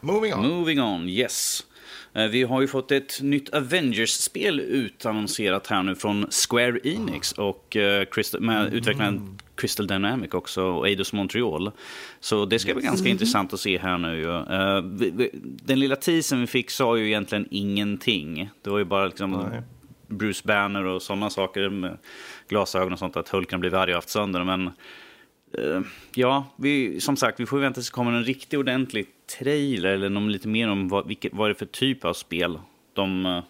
[0.01, 0.49] Moving on.
[0.49, 1.65] Moving on, yes.
[2.13, 7.77] Eh, Vi har ju fått ett nytt Avengers-spel utannonserat här nu från Square Enix och
[7.77, 11.71] eh, Crystal, med utvecklaren Crystal Dynamic också och Eidos Montreal.
[12.21, 14.31] Så det ska bli ganska intressant att se här nu.
[14.31, 14.83] Eh,
[15.43, 18.51] Den lilla teasern vi fick sa ju egentligen ingenting.
[18.63, 19.63] Det var ju bara liksom Nej.
[20.07, 21.99] Bruce Banner och sådana saker med
[22.49, 24.45] glasögon och sånt, att Hulken blivit arg och haft sönder.
[24.45, 24.71] Men
[26.15, 29.07] ja, vi, som sagt, vi får vänta tills det kommer en riktigt ordentlig
[29.39, 32.59] trailer eller någon lite mer om vad, vilket, vad det är för typ av spel
[32.93, 33.43] de eh,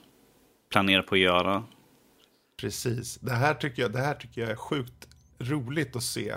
[0.70, 1.64] planerar på att göra.
[2.60, 3.18] Precis.
[3.18, 6.34] Det här, tycker jag, det här tycker jag är sjukt roligt att se.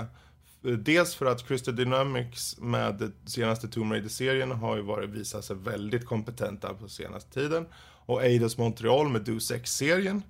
[0.62, 6.06] Dels för att Crystal Dynamics med senaste Tomb Raider-serien har ju varit, visat sig väldigt
[6.06, 7.66] kompetenta på senaste tiden.
[8.06, 10.24] Och Eidos Montreal med Deus Ex-serien.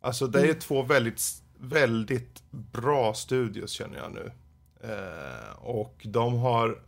[0.00, 1.22] Alltså det är två väldigt,
[1.58, 4.32] väldigt bra studios känner jag nu.
[4.80, 6.82] Eh, och de har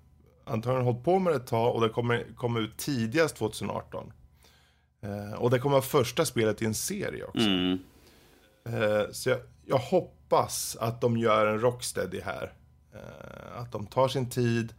[0.45, 4.13] antagligen hållit på med det ett tag och det kommer komma ut tidigast 2018.
[5.03, 7.47] Eh, och det kommer vara första spelet i en serie också.
[7.47, 7.79] Mm.
[8.65, 12.53] Eh, så jag, jag hoppas att de gör en Rocksteady här.
[12.95, 14.75] Eh, att de tar sin tid,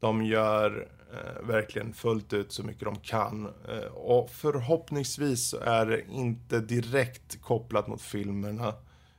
[0.00, 3.46] de gör eh, verkligen fullt ut så mycket de kan.
[3.68, 8.74] Eh, och förhoppningsvis så är det inte direkt kopplat mot filmerna,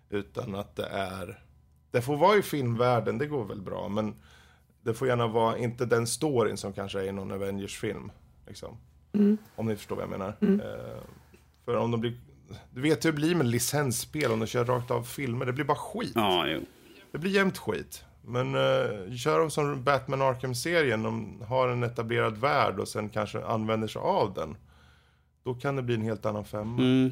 [0.10, 1.42] utan att det är...
[1.92, 4.16] Det får vara i filmvärlden, det går väl bra, men
[4.86, 8.12] det får gärna vara inte den storyn som kanske är i någon Avengers-film.
[8.48, 8.78] Liksom.
[9.56, 10.36] Om ni förstår vad jag menar.
[10.42, 11.02] Eh,
[11.66, 12.18] för om de blir...
[12.72, 15.46] Du vet hur det blir med licensspel om de kör rakt av filmer.
[15.46, 16.12] Det blir bara skit.
[16.16, 16.62] Ja, jo.
[17.12, 18.04] Det blir jämt skit.
[18.22, 23.46] Men uh, kör de som Batman Arkham-serien, de har en etablerad värld och sen kanske
[23.46, 24.58] använder sig av den.
[25.44, 26.82] Då kan det bli en helt annan femma.
[26.82, 27.12] Mm.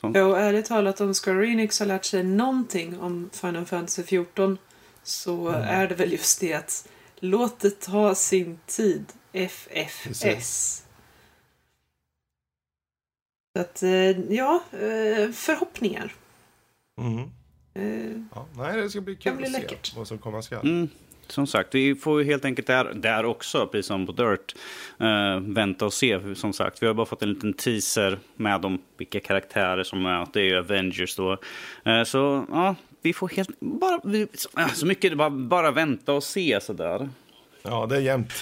[0.00, 4.58] Ja, och ärligt talat, om Square Enix har lärt sig någonting om Final Fantasy 14
[5.06, 6.88] så är det väl just det att
[7.20, 9.04] låt det ta sin tid.
[9.32, 10.02] FFS.
[10.04, 10.82] Precis.
[13.56, 13.90] Så att, eh,
[14.34, 16.14] ja, eh, förhoppningar.
[17.00, 17.30] Mhm.
[17.74, 19.96] Eh, Ja, nej, det ska bli kul bli att se läckert.
[19.96, 20.60] vad som komma skall.
[20.66, 20.88] Mm.
[21.28, 24.54] som sagt, vi får ju helt enkelt där, där också, precis som på Dirt,
[25.00, 26.34] eh, vänta och se.
[26.34, 30.26] Som sagt, vi har bara fått en liten teaser med om vilka karaktärer som är.
[30.32, 31.38] Det är ju Avengers då.
[31.84, 32.74] Eh, så ja,
[33.06, 33.60] vi får helt...
[33.60, 34.26] Bara, vi,
[34.74, 37.08] så mycket, bara, bara vänta och se sådär.
[37.62, 38.32] Ja, det är jämnt.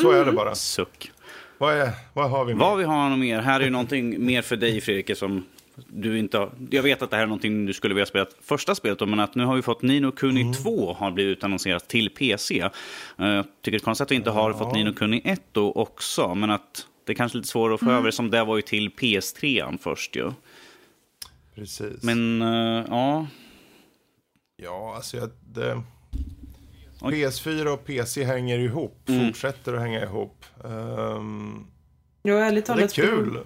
[0.00, 0.54] Så är det bara.
[0.54, 1.10] Suck.
[1.58, 2.60] Vad, är, vad har vi mer?
[2.60, 3.40] Vad vi har något mer?
[3.40, 5.44] Här är ju någonting mer för dig Fredrik som
[5.88, 8.74] du inte har, Jag vet att det här är någonting du skulle vilja spela första
[8.74, 10.52] spelet då, men att nu har vi fått Nino Kuni Mm.
[10.54, 12.60] 2 har blivit utannonserat till PC.
[12.60, 12.70] Eh,
[13.18, 16.34] Jag tycker det är konstigt att vi inte har fått Nino Kuni 1 då också,
[16.34, 18.62] men att det är kanske är lite svårare att få över som det var ju
[18.62, 20.30] till PS3 först ju.
[21.54, 22.02] Precis.
[22.02, 23.26] Men eh, ja,
[24.62, 25.82] Ja, alltså jag, det...
[27.00, 27.14] Oj.
[27.14, 29.08] PS4 och PC hänger ihop.
[29.08, 29.26] Mm.
[29.26, 30.44] Fortsätter att hänga ihop.
[30.64, 31.66] Ehm,
[32.22, 32.92] Ja, ärligt det är talat.
[32.92, 33.38] kul.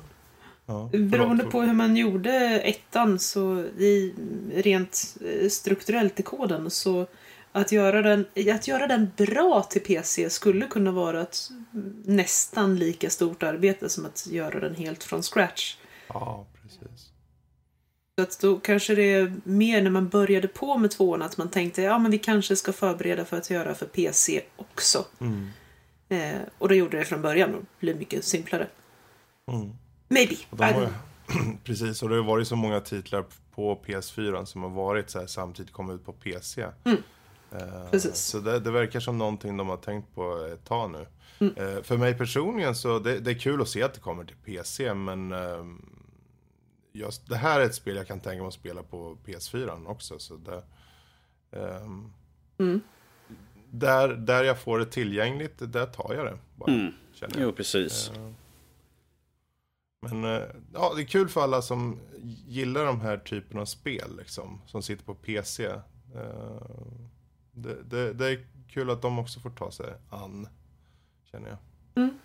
[0.66, 4.14] Ja, Beroende på hur man gjorde ettan så i,
[4.54, 7.06] rent eh, strukturellt i koden så
[7.52, 11.50] att göra, den, att göra den bra till PC skulle kunna vara ett
[12.04, 15.76] nästan lika stort arbete som att göra den helt från scratch.
[16.08, 17.05] Ja, precis.
[18.18, 21.50] Så att då kanske det är mer när man började på med tvåan att man
[21.50, 25.04] tänkte ja men vi kanske ska förbereda för att göra för PC också.
[25.18, 25.48] Mm.
[26.08, 28.66] Eh, och då gjorde det från början och blev mycket simplare.
[29.52, 29.70] Mm.
[30.08, 30.34] Maybe.
[30.34, 30.88] Ju-
[31.64, 33.24] precis, och det har varit så många titlar
[33.54, 36.66] på PS4 som har varit så här samtidigt kommit ut på PC.
[36.84, 37.02] Mm.
[37.52, 38.16] Eh, Precis.
[38.16, 41.06] Så det, det verkar som någonting de har tänkt på ett tag nu.
[41.38, 41.54] Mm.
[41.76, 44.36] Eh, för mig personligen så det, det är kul att se att det kommer till
[44.44, 45.32] PC, men
[47.00, 49.86] ehm, just, det här är ett spel jag kan tänka mig att spela på PS4
[49.86, 50.18] också.
[50.18, 50.62] Så det,
[51.58, 52.12] ehm,
[52.58, 52.80] Mm.
[53.70, 56.38] där, där jag får det tillgängligt, där tar jag det.
[56.56, 56.92] Bara, mm.
[57.20, 57.30] jag.
[57.38, 58.10] jo precis.
[58.10, 58.30] Eh,
[60.00, 62.00] Men eh, ja, det är kul för alla som
[62.46, 65.66] gillar de här typen av spel, liksom, som sitter på PC.
[65.66, 65.80] Eh,
[67.52, 70.48] Det, det, det är kul att de också får ta sig an,
[71.30, 71.58] känner jag.
[72.02, 72.18] Mm.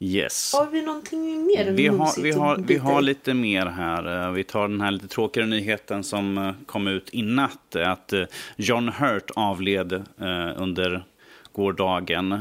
[0.00, 0.54] Yes.
[0.54, 4.26] Har vi någonting mer Vi har, vi, att har, vi har lite mer här.
[4.26, 7.76] Eh, Vi tar den här lite tråkigare nyheten som eh, kom ut i natt.
[7.76, 8.24] Att eh,
[8.56, 10.04] John Hurt avled
[10.56, 11.04] under
[11.52, 12.34] gårdagen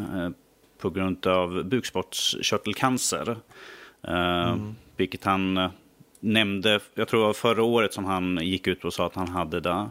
[0.78, 3.38] på grund av bukspottkörtelcancer.
[4.08, 4.56] Eh,
[4.96, 5.70] Vilket han
[6.20, 9.28] nämnde, jag tror det var förra året som han gick ut och sa att han
[9.28, 9.90] hade det.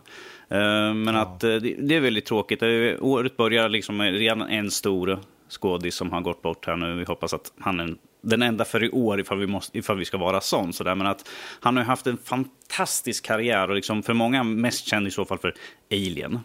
[0.94, 2.62] Men att eh, det, är väldigt tråkigt.
[3.00, 5.18] Året börjar liksom redan en stor
[5.48, 6.94] skådis som har gått bort här nu.
[6.94, 10.04] Vi hoppas att han är den enda för i år ifall vi, måste, ifall vi
[10.04, 10.72] ska vara sån.
[10.72, 10.94] Så där.
[10.94, 11.28] Men att
[11.60, 15.38] han har haft en fantastisk karriär och liksom för många mest känd i så fall
[15.38, 15.54] för
[15.90, 16.40] Alien.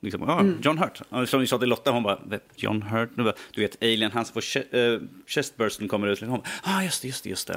[0.00, 1.28] Liksom, ah, John Hurt.
[1.28, 2.40] Som vi sa till Lotta, hon bara, "Vem?
[2.56, 3.10] John Hurt?
[3.54, 6.20] Du vet, Alien, han som får eh, chestbursten kommer ut.
[6.20, 7.50] Hon bara, ah, just det, just det, just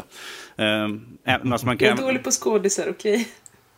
[0.55, 0.63] det.
[0.83, 3.27] Um, alltså man Jag är kan, dålig på skådisar, okej?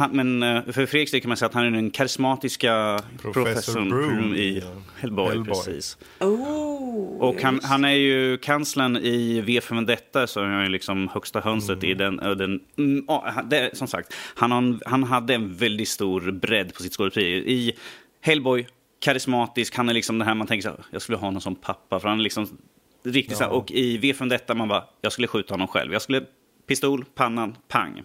[0.02, 3.44] Han, men eh, för Fredriks del kan man säga att han är den karismatiska Professor
[3.44, 4.64] professorn Broom i i,
[5.00, 5.30] Hellboy.
[5.30, 5.54] Hellboy.
[5.54, 5.98] Precis.
[6.20, 11.08] Oh, Och han, han är ju kanslern i V för Vendetta, så han är liksom
[11.08, 12.20] högsta hönset i den.
[12.20, 16.84] och den mm, ja, det, som sagt, han, han hade en väldigt stor bredd på
[16.84, 17.32] sitt skådespeleri.
[17.38, 17.74] I
[18.22, 18.68] Hellboy,
[19.00, 21.56] karismatisk, han är liksom det här man tänker så här, jag skulle ha honom som
[21.56, 22.00] pappa.
[22.00, 22.58] För han är liksom
[23.04, 23.56] riktigt så här, Ja.
[23.56, 25.94] och i V för Vendetta man bara, jag skulle skjuta honom själv.
[25.94, 26.22] Jag skulle,
[26.68, 28.02] pistol, pannan, pang.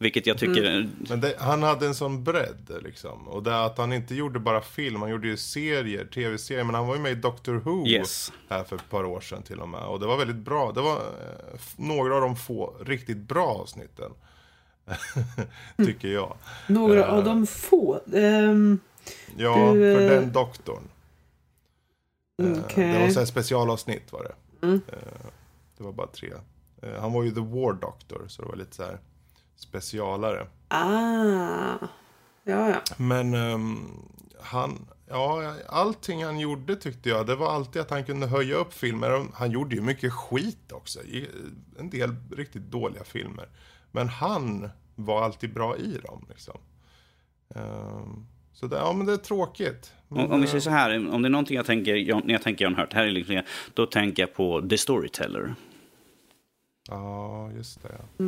[0.00, 3.28] Vilket jag tycker, Men det, han hade en sån bredd, liksom.
[3.28, 6.64] Och det att han inte gjorde bara film, han gjorde ju serier, tv-serier.
[6.64, 8.32] Men han var ju med i Doctor Who Yes.
[8.48, 9.80] här för ett par år sedan till och med.
[9.82, 10.72] Och det var väldigt bra.
[10.72, 14.10] Det var eh, några av de få riktigt bra avsnitten.
[15.76, 16.36] Tycker jag.
[16.66, 17.14] Några Eh.
[17.14, 18.00] av de få.
[18.14, 18.78] Ehm,
[19.36, 20.82] Ja, Du, för eh, den doktorn.
[22.42, 22.92] Eh, Okej.
[22.92, 24.66] Det var så här specialavsnitt var det.
[24.66, 24.80] Mm.
[24.88, 24.98] Eh,
[25.78, 26.32] Det var bara tre.
[26.82, 28.98] Eh, Han var ju The War Doctor, så det var lite så här
[29.58, 30.46] specialare.
[30.68, 31.88] ah.
[32.44, 32.80] Ja, ja.
[32.96, 33.88] Men ehm,
[34.40, 38.74] han, ja, allting han gjorde tyckte jag, det var alltid att han kunde höja upp
[38.74, 39.26] filmer.
[39.34, 41.00] Han gjorde ju mycket skit också.
[41.78, 43.48] En del riktigt dåliga filmer.
[43.90, 46.58] Men han var alltid bra i dem liksom.
[47.54, 49.92] Ehm, så det, ja men det är tråkigt.
[50.08, 52.42] Men, om, om vi säger så här, om det är någonting jag tänker, när jag
[52.42, 53.42] tänker John Hurt, här är liksom,
[53.74, 55.54] då tänker jag på The Storyteller.
[56.88, 57.88] Ja, just det.
[57.98, 58.24] Ja.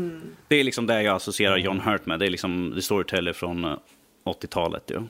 [0.48, 2.18] Det är liksom det jag associerar John Hurt med.
[2.18, 3.76] Det är liksom The Storyteller från eh,
[4.24, 4.82] 80-talet.
[4.86, 5.02] Ja.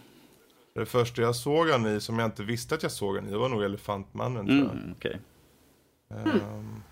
[0.74, 3.30] Det första jag såg han i, som jag inte visste att jag såg han i,
[3.30, 4.70] det var nog Elefantmannen tror jag.
[4.70, 5.20] Mm, okej.
[6.10, 6.82] Ehm,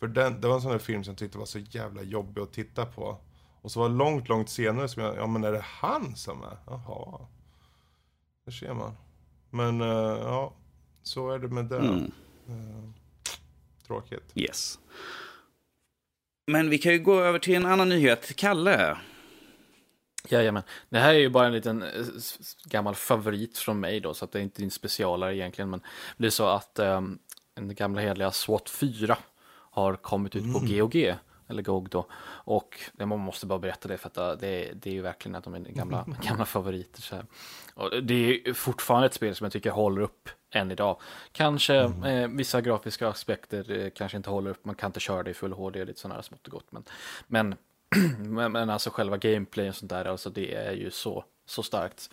[0.00, 2.42] för den, det var en sån där film som jag tyckte var så jävla jobbig
[2.42, 3.16] att titta på.
[3.62, 6.42] Och så var det långt, långt senare som jag, ja men är det han som
[6.42, 6.56] är?
[6.66, 7.20] Jaha.
[8.46, 8.92] Det ser man.
[9.50, 10.52] Men eh, ja,
[11.02, 11.78] så är det med det.
[11.78, 12.12] Mm,
[12.48, 12.84] Eh,
[13.86, 14.32] tråkigt.
[14.34, 14.78] yes.
[16.46, 18.36] Men vi kan ju gå över till en annan nyhet.
[18.36, 18.96] Kalle,
[20.28, 20.62] Jajamän.
[20.88, 21.88] Det här är ju bara en liten eh,
[22.64, 25.70] gammal favorit från mig då, så att det är inte din specialare egentligen.
[25.70, 25.80] Men
[26.16, 27.18] det är så att um,
[27.54, 29.18] den gamla hederliga SWAT 4
[29.70, 32.06] har kommit ut på GOG, eller GOG då.
[32.26, 35.44] Och man måste bara berätta det för att uh, det, det är ju verkligen att
[35.44, 37.02] de är gamla, gamla favoriter.
[37.02, 37.26] Så här.
[37.74, 41.00] Och det är ju fortfarande ett spel som jag tycker håller upp än idag.
[41.32, 41.74] Kanske
[42.06, 45.34] eh, vissa grafiska aspekter eh, kanske inte håller upp, man kan inte köra det i
[45.34, 46.66] full HD och lite sådana här smått och gott.
[46.72, 47.54] Men,
[48.18, 52.10] men men, alltså själva gameplay och sånt där, alltså det är ju så, så starkt.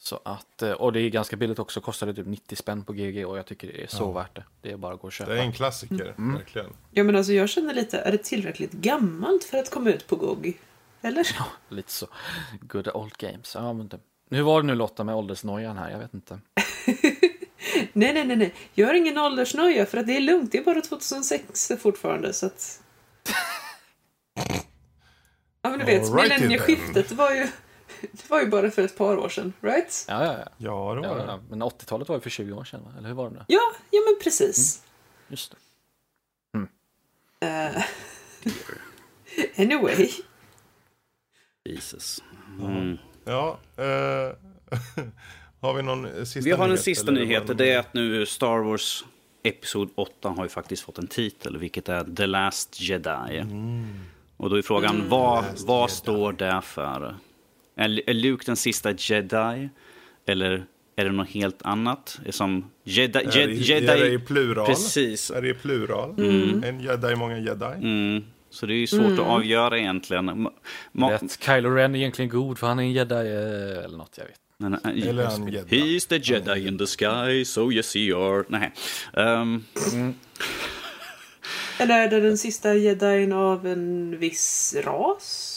[0.00, 3.26] Så att, eh, och det är ganska billigt också, kostade typ 90 spänn på GG
[3.26, 4.44] och jag tycker det är så värt det.
[4.62, 5.32] Det är bara att gå och köpa.
[5.32, 6.34] Det är en klassiker, Mm.
[6.34, 6.70] verkligen.
[6.90, 10.16] Ja men alltså jag känner lite, är det tillräckligt gammalt för att komma ut på
[10.16, 10.58] GOG?
[11.02, 11.26] Eller?
[11.68, 12.06] Lite så.
[12.60, 13.54] Good old games.
[13.54, 13.98] Ja, men det.
[14.30, 15.90] Hur var det nu Lotta med åldersnojan här?
[15.90, 16.40] Jag vet inte.
[17.92, 18.54] Nej, nej, nej, nej.
[18.74, 20.52] Gör ingen åldersnöja för att det är lugnt.
[20.52, 22.82] Det är bara 2006 fortfarande så att...
[25.62, 27.48] Ja men du vet, millennieskiftet var ju...
[28.12, 30.04] Det var ju bara för ett par år sedan, right?
[30.08, 30.48] Ja, ja, ja.
[30.56, 31.32] Ja, det var ja, det.
[31.32, 31.40] ja.
[31.50, 33.44] Men 80-talet var ju för 20 år sedan, eller hur var det nu?
[33.46, 34.82] Ja, ja men precis.
[35.28, 35.56] Just det.
[37.40, 37.82] Eh,
[39.56, 40.10] anyway.
[41.64, 42.22] Jesus.
[42.60, 42.98] Mm.
[43.24, 44.32] Ja, eh,
[45.60, 47.58] har vi någon eh, sista Vi har en nyhet, sista nyhet.
[47.58, 49.04] Det är att nu Star Wars
[49.42, 53.44] Episod 8 har ju faktiskt fått en titel, vilket är The Last Jedi.
[54.36, 55.92] Och då är frågan, vad, Last vad Jedi.
[55.94, 57.14] står det för?
[57.76, 59.68] Är, är Luke den sista Jedi?
[60.26, 60.64] Eller
[60.96, 62.20] är det något helt annat?
[62.26, 63.18] Är Som Jedi...
[63.18, 64.66] Är det, Jedi, är det i plural?
[64.66, 65.30] Precis.
[65.30, 66.14] Är det i plural?
[66.64, 67.64] En jedi, många jedi?
[67.82, 68.24] Mm.
[68.50, 70.48] Så det är ju svårt att avgöra egentligen.
[70.92, 71.42] Ma- Rätt.
[71.42, 74.40] Kylo Ren är egentligen god för han är en jedi eh, eller något, jag vet.
[74.60, 75.76] Nej, nej, Eller en jedi.
[75.76, 78.44] He's the Jedi in the sky, so yes he are.
[78.48, 78.72] Nej.
[79.16, 79.64] Ehm,
[81.78, 85.54] Eller är det den sista jedin av en viss ras?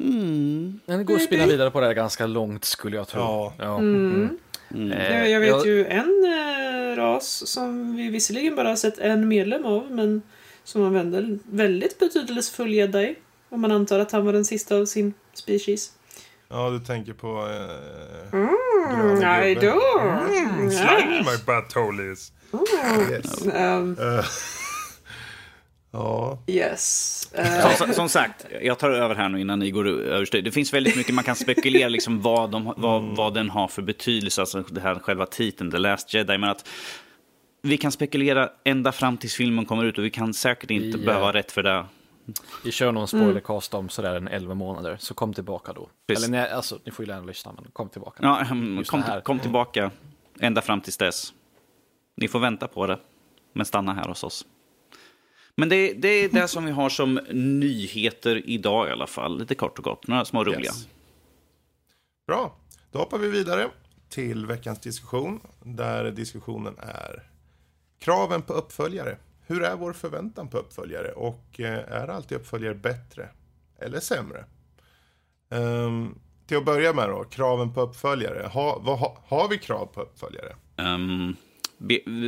[0.00, 3.20] mm, Men det går att spinna vidare på det här ganska långt skulle jag tro.
[3.20, 3.54] Ja.
[3.58, 3.78] ja.
[3.78, 4.38] Mm.
[4.70, 4.92] mm.
[4.92, 9.64] Eh, jag, vet ju en eh, ras som vi visserligen bara har sett en medlem
[9.64, 10.22] av men
[10.64, 13.14] som använder väldigt betydelsefull jedi.
[13.48, 15.95] Om man antar att han var den sista av sin species.
[16.48, 17.48] Ja, du tänker på...
[17.48, 18.38] Eh,
[18.90, 19.70] Mm, I gubben.
[19.78, 19.98] do.
[19.98, 22.32] Mm, slime in my buttholies.
[23.10, 23.46] Yes.
[23.46, 24.24] Um, Eh,
[25.92, 27.28] ja, yes.
[27.32, 30.42] Eh, Som, som sagt, jag tar över här nu innan ni går överstyr.
[30.42, 33.82] Det finns väldigt mycket man kan spekulera liksom vad, de, vad, vad den har för
[33.82, 36.38] betydelse, alltså det här själva titeln, The Last Jedi.
[36.38, 36.68] Men att
[37.62, 41.04] vi kan spekulera ända fram tills filmen kommer ut och vi kan säkert inte Vi,
[41.06, 41.84] behöva eh, rätt för det.
[42.64, 45.88] Vi kör någon spoilercast om sådär en 11 månader, så kom tillbaka då.
[46.06, 46.24] Precis.
[46.24, 48.18] Eller nej, alltså ni får ju gärna lyssna, men kom tillbaka.
[48.22, 49.90] Ja, mm, kom, kom tillbaka
[50.40, 51.32] ända fram tills dess.
[52.16, 52.98] Ni får vänta på det,
[53.52, 54.46] men stanna här hos oss.
[55.54, 59.38] Men det, det är det som vi har som nyheter idag i alla fall.
[59.38, 60.60] Lite kort och gott, några små roliga.
[60.60, 60.88] Yes.
[62.26, 62.56] Bra,
[62.92, 63.68] då hoppar vi vidare
[64.08, 65.40] till veckans diskussion.
[65.62, 67.22] Där diskussionen är
[67.98, 69.16] kraven på uppföljare.
[69.46, 71.12] Hur är vår förväntan på uppföljare?
[71.12, 73.28] Och eh, är alltid uppföljare bättre
[73.78, 74.44] eller sämre?
[75.48, 78.46] Um, till att börja med då, kraven på uppföljare.
[78.46, 80.56] Ha, vad, ha, har vi krav på uppföljare?
[80.76, 81.36] Um,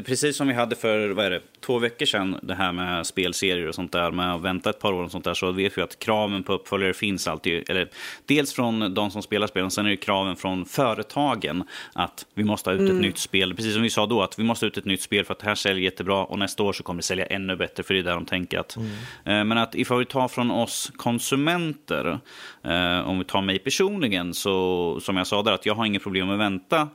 [0.07, 3.69] precis som vi hade för vad är det, två veckor sedan, det här med spelserier
[3.69, 5.83] och sånt där, med att vänta ett par år och sånt där, så vet vi
[5.83, 7.71] att kraven på uppföljare finns alltid.
[7.71, 7.89] Eller,
[8.27, 12.71] dels från de som spelar spelen, sen är det kraven från företagen att vi måste
[12.71, 13.55] ha ut ett nytt spel.
[13.55, 15.39] Precis som vi sa då, att vi måste ha ut ett nytt spel för att
[15.39, 18.01] det här säljer jättebra och nästa år så kommer det sälja ännu bättre, för det
[18.01, 18.77] är där de tänker att...
[18.77, 18.83] Eh,
[19.25, 22.19] Men att ifall vi tar från oss konsumenter,
[22.65, 26.03] eh, om vi tar mig personligen, så som jag sa där, att jag har inget
[26.03, 26.89] problem med att vänta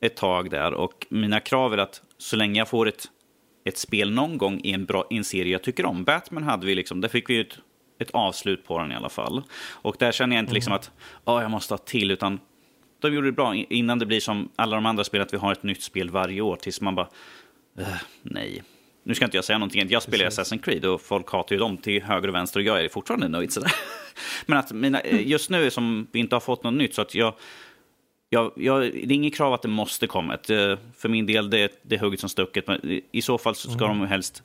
[0.00, 0.74] ett tag där.
[0.74, 3.06] Och mina krav är att så länge jag får ett,
[3.64, 6.04] ett spel någon gång i en, bra, i en serie jag tycker om.
[6.04, 7.58] Batman hade vi liksom, där fick vi ett,
[7.98, 9.42] ett avslut på den i alla fall.
[9.60, 10.90] Och där känner jag inte liksom att
[11.24, 12.40] oh, jag måste ha till, utan
[13.00, 15.52] de gjorde det bra innan det blir som alla de andra spelen, att vi har
[15.52, 17.08] ett nytt spel varje år tills man bara,
[17.78, 17.86] "Eh,
[18.22, 18.62] nej.
[19.02, 21.76] Nu ska inte jag säga någonting, jag spelar Assassin's Creed och folk hatar ju dem
[21.76, 23.72] till höger och vänster och jag är fortfarande nöjd sådär.
[24.46, 27.34] Men att mina, just nu som vi inte har fått något nytt så att jag,
[28.30, 30.34] jag, jag, det är inget krav att det måste komma.
[30.34, 32.66] Ett, eh, För min del, det, det är hugget som stucket.
[32.66, 34.42] Men i- så fall så ska de helst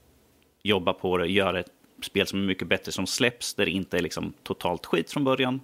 [0.63, 1.69] jobba på det, göra ett
[2.03, 5.23] spel som är mycket bättre som släpps, där det inte är liksom totalt skit från
[5.23, 5.59] början,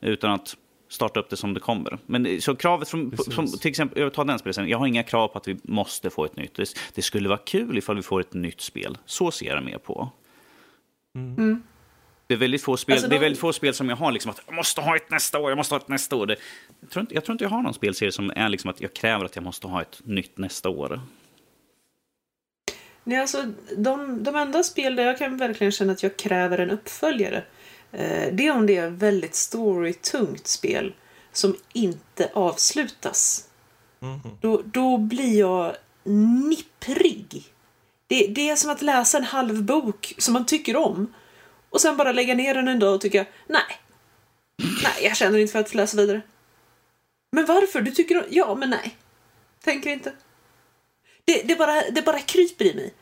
[0.00, 0.56] utan att
[0.88, 1.98] starta upp det som det kommer.
[2.06, 5.02] Men det- så kravet från, som, till exempel, jag tar den spelserien, jag har inga
[5.02, 6.54] krav på att vi måste få ett nytt.
[6.54, 8.98] Det, det skulle vara kul ifall vi får ett nytt spel.
[9.06, 10.10] Så ser jag mer på.
[12.28, 14.12] Det är, väldigt få spel, Alltså, det är de- väldigt få spel som jag har
[14.12, 16.26] liksom att jag måste ha ett nästa år, jag måste ha ett nästa år.
[16.26, 16.36] Det,
[16.80, 18.94] jag, tror inte, jag tror inte jag har någon spelserie som är liksom att jag
[18.94, 21.00] kräver att jag måste ha ett nytt nästa år.
[23.04, 23.44] Nej, alltså,
[23.76, 27.44] de, de enda spel där jag kan verkligen känna att jag kräver en uppföljare
[27.92, 30.94] Eh, det är om det är väldigt storytungt spel
[31.32, 33.44] som inte avslutas.
[34.40, 35.76] Då, då blir jag
[36.48, 37.44] nipprig.
[38.06, 41.14] Det, det är som att läsa en halv bok som man tycker om
[41.70, 43.80] och sen bara lägga ner den en dag och tycka nej.
[44.82, 46.20] Nej, jag känner inte för att läsa vidare.
[47.32, 47.80] Men varför?
[47.80, 48.24] Du tycker om...
[48.30, 48.96] Ja, men nej.
[49.64, 50.12] Tänker inte.
[51.24, 52.94] Det, det, bara, det bara kryper i mig.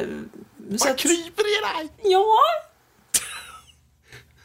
[0.00, 0.20] Uh,
[0.56, 1.88] Vad kryper i dig?
[2.12, 2.24] Ja,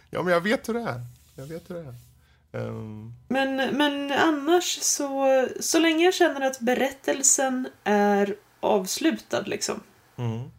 [0.09, 1.01] Ja, men jag vet hur det är.
[1.35, 1.95] Jag vet hur det är.
[2.51, 9.81] Ehm, Men, men annars så, så länge jag känner att berättelsen är avslutad liksom.
[10.17, 10.51] mm.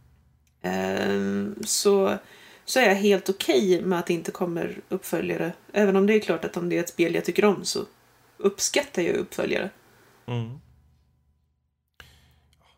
[0.63, 2.19] ehm, så,
[2.69, 5.53] så är jag helt okej med att det inte kommer uppföljare.
[5.73, 7.85] Även om det är klart att om det är ett spel jag tycker om så
[8.37, 9.71] uppskattar jag uppföljare.
[10.27, 10.59] Mm.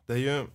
[0.06, 0.46] Det är ju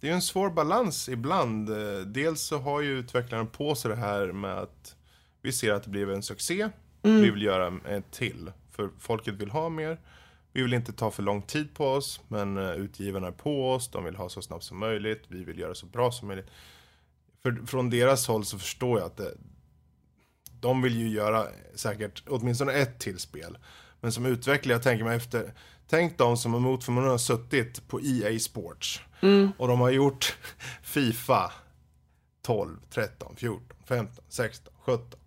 [0.00, 1.70] det är en svår balans ibland.
[2.06, 4.96] Dels så har ju utvecklaren på sig det här med att
[5.42, 6.68] vi ser att det blev en succé.
[7.02, 8.52] Vi vill göra ett till.
[8.70, 9.98] För folket vill ha mer.
[10.52, 13.90] Vi vill inte ta för lång tid på oss, men eh, utgivarna är på oss.
[13.90, 15.24] De vill ha så snabbt som möjligt.
[15.28, 16.50] Vi vill göra så bra som möjligt.
[17.42, 19.34] För, från deras håll så förstår jag att det,
[20.60, 23.58] de vill ju göra säkert åtminstone ett till spel.
[24.00, 25.54] Men som utvecklare, jag tänker mig efter,
[25.88, 29.00] tänk de som emot förmodan har suttit på EA Sports.
[29.58, 30.36] Och de har gjort
[30.82, 31.52] Fifa
[32.42, 35.20] 12, 13, 14, 15, 16, 17.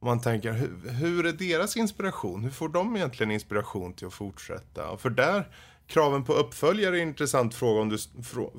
[0.00, 2.44] Och man tänker, hur, hur är deras inspiration?
[2.44, 4.88] Hur får de egentligen inspiration till att fortsätta?
[4.88, 5.48] Och för där,
[5.86, 7.98] kraven på uppföljare är en intressant fråga om du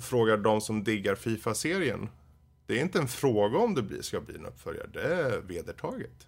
[0.01, 2.09] frågar de som diggar Fifa-serien.
[2.69, 6.27] Det är inte en fråga om det blir, ska bli en uppföljare, det är vedertaget.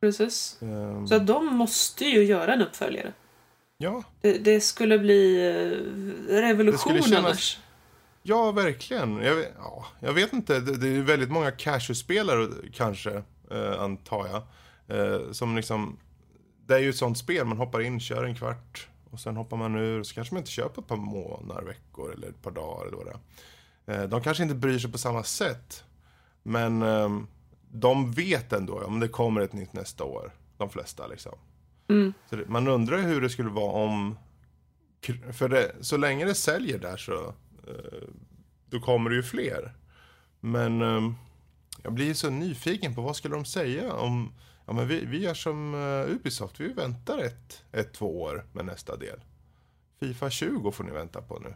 [0.00, 0.58] Precis.
[0.62, 3.12] Ehm, Så de måste ju göra en uppföljare.
[3.78, 7.58] ja, Det, det skulle bli eh, revolution Det skulle kännas- annars.
[8.22, 9.16] Ja, verkligen.
[9.22, 14.42] Jag, ja, jag vet inte, det, det är väldigt många casual-spelare kanske, eh, antar jag.
[14.98, 15.96] Eh, som liksom,
[16.66, 19.56] det är ju ett sånt spel, man hoppar in, kör en kvart och sen hoppar
[19.56, 22.50] man ur och så kanske man inte på ett par månader, veckor eller ett par
[22.50, 23.18] dagar eller vad det är.
[23.86, 25.84] Eh, de kanske inte bryr sig på samma sätt.
[26.42, 27.26] Men ehm,
[27.70, 30.32] de vet ändå om det kommer ett nytt nästa år.
[30.56, 31.34] De flesta liksom.
[32.30, 34.18] Så det, man undrar hur det skulle vara om
[35.32, 37.34] för det, så länge det säljer där så
[37.68, 38.08] eh,
[38.66, 39.74] då kommer det ju fler.
[40.40, 41.12] Men eh,
[41.82, 44.32] jag blir så nyfiken på vad skulle de säga om
[44.66, 48.64] Ja men vi, vi gör som eh, Ubisoft, vi väntar ett, ett, två år med
[48.64, 49.20] nästa del.
[50.00, 51.54] Fifa 20 får ni vänta på nu.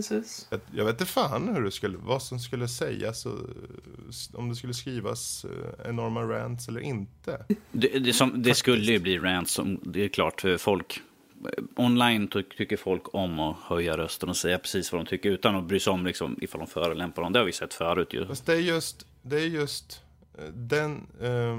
[0.00, 0.46] Eh, Precis.
[0.50, 4.48] jag, jag vet inte fan hur det skulle, vad som skulle sägas och eh, om
[4.48, 7.44] det skulle skrivas eh, enorma rants eller inte.
[7.72, 10.40] Det, det, som, det skulle ju bli rants, som, det är klart.
[10.40, 11.00] för Folk,
[11.76, 15.56] online ty, tycker folk om att höja rösten och säga precis vad de tycker utan
[15.56, 17.32] att bry sig om liksom, ifall de förolämpar dem.
[17.32, 18.26] Det har vi sett förut ju.
[18.26, 20.02] Fast det är just, det är just
[20.38, 21.58] eh, den, eh,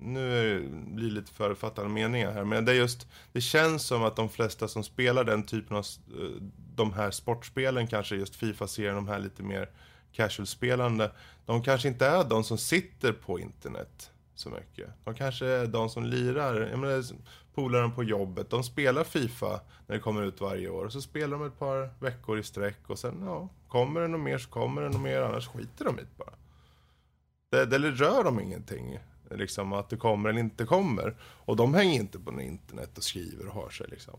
[0.00, 3.86] nu är det, blir det lite förutfattade meningar här, men det är just, det känns
[3.86, 5.84] som att de flesta som spelar den typen av,
[6.20, 6.42] eh,
[6.78, 9.70] de här sportspelen, kanske just Fifa-serien, de här lite mer
[10.12, 11.10] casual-spelande,
[11.46, 14.90] de kanske inte är de som sitter på internet så mycket.
[15.04, 17.04] De kanske är de som lirar, jag menar,
[17.54, 21.38] polaren på jobbet, de spelar Fifa när det kommer ut varje år, och så spelar
[21.38, 24.82] de ett par veckor i sträck och sen, ja, kommer det något mer så kommer
[24.82, 26.34] det något mer, annars skiter de i det bara.
[27.50, 28.98] Det, det eller rör de ingenting,
[29.30, 31.16] liksom att det kommer eller inte kommer.
[31.22, 34.18] Och de hänger inte på internet och skriver och har sig liksom.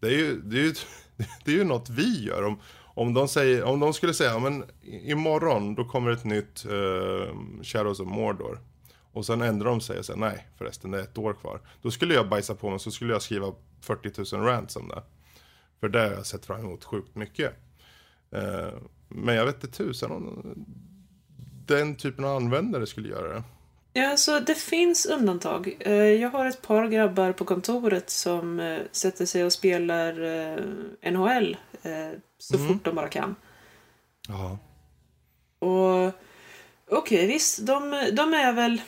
[0.00, 0.74] Det är ju, det är ju,
[1.44, 2.44] det är ju något vi gör.
[2.44, 7.62] Om, om, de säger, om de skulle säga, men imorgon då kommer ett nytt uh,
[7.62, 8.58] Shadows of Mordor.
[9.12, 11.60] Och sen ändrar de sig och säger nej förresten det är ett år kvar.
[11.82, 15.02] Då skulle jag bajsa på mig så skulle jag skriva 40 000 rants om det.
[15.80, 17.52] För det har jag sett fram emot sjukt mycket.
[18.30, 18.68] Eh,
[19.08, 20.54] men jag vet inte tusan om
[21.66, 23.42] den typen av användare skulle göra det.
[23.98, 25.76] Ja, så det finns undantag.
[25.80, 31.12] Eh, Jag har ett par grabbar på kontoret som eh, sätter sig och spelar eh,
[31.12, 31.56] NHL
[32.38, 33.36] så fort de bara kan.
[34.28, 34.58] Ja.
[35.68, 36.12] Och
[36.90, 38.80] okej, visst, de, de är väl...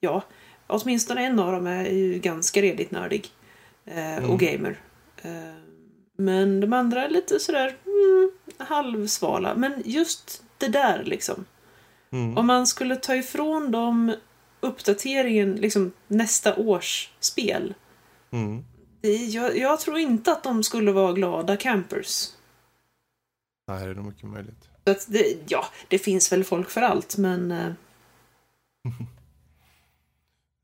[0.00, 0.22] Ja,
[0.66, 3.28] åtminstone en av dem är ju ganska redigt nördig.
[3.84, 4.80] Eh, Och gamer.
[6.18, 9.54] Men de andra är lite sådär mm, halvsvala.
[9.54, 11.44] Men just det där liksom.
[12.10, 14.14] Om man skulle ta ifrån dem
[14.60, 17.74] uppdateringen, liksom nästa års spel.
[18.30, 18.64] Mm.
[19.30, 22.28] Jag, jag tror inte att de skulle vara glada campers.
[23.68, 24.68] Nej, det är nog mycket möjligt.
[24.84, 27.52] Det, ja, det finns väl folk för allt, men...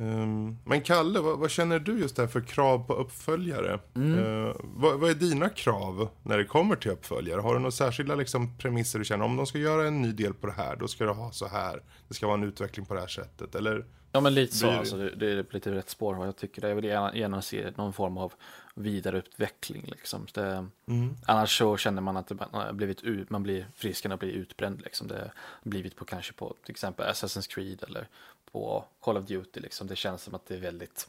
[0.03, 3.80] Ehm, men Kalle, vad, vad, känner du just där för krav på uppföljare?
[3.94, 4.18] Mm.
[4.18, 7.40] Uh, vad, vad, är dina krav när det kommer till uppföljare?
[7.40, 9.24] Har du några särskilda liksom, premisser du känner?
[9.24, 11.46] Om de ska göra en ny del på det här, då ska det ha så
[11.46, 11.82] här.
[12.09, 13.55] Det ska vara en utveckling på det här sättet.
[13.55, 13.84] Eller
[14.14, 16.68] Ja men lite så, alltså, det, det är lite rätt spår vad jag tycker.
[16.68, 18.32] Jag vill gärna, gärna se någon form av
[18.74, 19.84] vidareutveckling.
[19.86, 20.26] Liksom.
[20.34, 21.16] Det, mm.
[21.26, 24.80] Annars så känner man att det, man, blivit ut, man blir frisken och blir utbränd.
[24.80, 25.09] Liksom.
[25.09, 28.09] Det har blivit på kanske på till exempel Assassin's Creed eller
[28.53, 29.61] på Call of Duty.
[29.61, 29.86] Liksom.
[29.86, 31.09] Det känns som att det är väldigt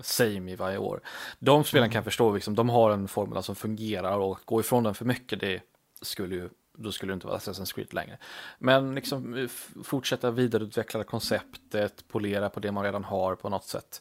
[0.00, 1.00] same i varje år.
[1.38, 1.92] De spelen mm.
[1.92, 5.04] kan jag förstå, liksom, de har en formula som fungerar och gå ifrån den för
[5.04, 5.62] mycket det
[6.02, 8.18] skulle ju då skulle det inte vara Assassin's Creed längre.
[8.58, 9.48] Men liksom
[9.84, 14.00] fortsätta vidareutveckla konceptet, polera på det man redan har på något sätt.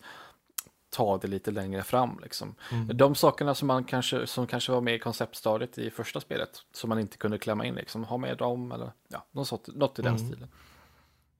[0.89, 2.55] Ta det lite längre fram liksom.
[2.71, 2.97] Mm.
[2.97, 6.89] De sakerna som man kanske, som kanske var med i konceptstadiet i första spelet, som
[6.89, 10.15] man inte kunde klämma in liksom, ha med dem eller ja, något, något i den
[10.15, 10.27] mm.
[10.27, 10.49] stilen.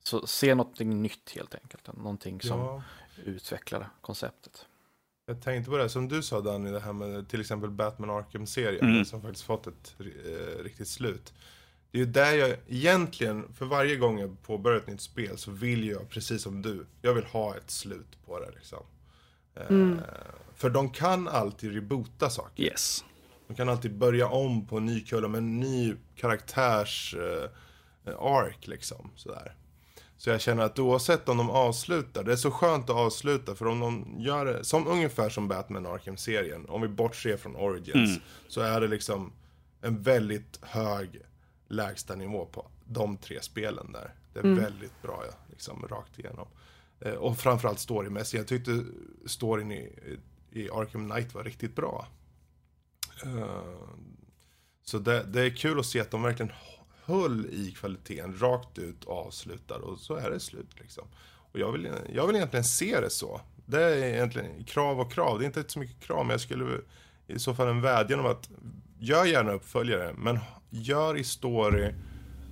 [0.04, 2.84] Så se någonting nytt helt enkelt, någonting som ja.
[3.26, 4.66] utvecklar konceptet.
[5.26, 8.86] Jag tänkte på det som du sa Danny, det här med till exempel Batman Arkham-serien
[8.86, 9.06] mm.
[9.06, 11.34] som faktiskt fått ett eh, riktigt slut.
[11.92, 15.52] Det är ju där jag egentligen, för varje gång jag påbörjar ett nytt spel så
[15.52, 18.84] vill jag, precis som du, jag vill ha ett slut på det liksom.
[19.56, 20.00] Eh, mm.
[20.56, 22.64] för de kan alltid reboota saker.
[22.64, 23.06] Yes.
[23.48, 27.50] De kan alltid börja om på en ny kulla med en ny karaktärs eh,
[28.20, 29.12] ark liksom.
[29.16, 29.56] Sådär.
[30.24, 33.66] Så jag känner att oavsett om de avslutar, det är så skönt att avsluta för
[33.66, 38.22] om de gör det, som ungefär som Batman Arkham-serien, om vi bortser från Origins, mm.
[38.48, 39.32] så är det liksom
[39.82, 41.22] en väldigt hög
[41.68, 44.14] lägsta nivå på de tre spelen där.
[44.34, 44.64] Det är mm.
[44.64, 46.48] väldigt bra, liksom rakt igenom.
[47.00, 48.84] Eh, och framförallt storymässigt, jag tyckte
[49.26, 49.92] storyn i,
[50.52, 52.08] i Arkham Knight var riktigt bra.
[53.26, 53.76] Uh,
[54.84, 56.52] så det, det, är kul att se att de verkligen
[57.06, 61.04] höll i kvaliteten rakt ut och avslutar och så är det slut liksom.
[61.52, 63.42] Och jag vill, jag vill egentligen se det så.
[63.66, 65.40] Det är egentligen krav och krav.
[65.40, 66.82] Det är inte så mycket krav, men jag skulle
[67.28, 68.50] i så fall en vädjan om att
[69.00, 70.40] gör gärna uppföljare, men
[70.70, 71.94] gör i story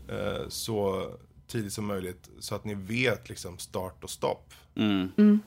[0.08, 1.12] eh, så
[1.47, 4.54] tidigt som möjligt så att ni vet liksom start och stopp.
[4.76, 5.12] Mm.
[5.18, 5.39] Mm.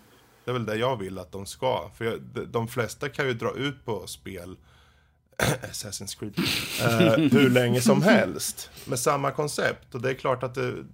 [0.44, 1.90] Det är väl det jag vill att de ska.
[1.94, 4.56] För jag, de, de flesta kan ju dra ut på spel
[5.70, 6.38] Assassin's Creed.
[6.38, 8.70] Uh, hur länge som helst.
[8.86, 9.94] Med samma koncept.
[9.94, 10.84] Och det är klart att det,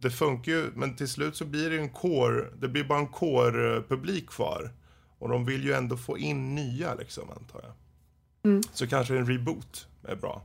[0.00, 0.70] det funkar ju.
[0.74, 2.44] Men till slut så blir det en core.
[2.60, 4.70] Det blir bara en core-publik kvar.
[5.18, 7.72] Och de vill ju ändå få in nya liksom antar jag.
[8.50, 8.62] Mm.
[8.72, 10.42] Så kanske en reboot är bra.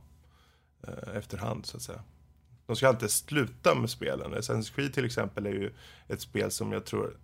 [0.88, 2.00] Uh, efterhand så att säga.
[2.66, 4.34] De ska alltid sluta med spelen.
[4.34, 5.72] Assassin's Creed till exempel är ju
[6.08, 7.16] ett spel som jag tror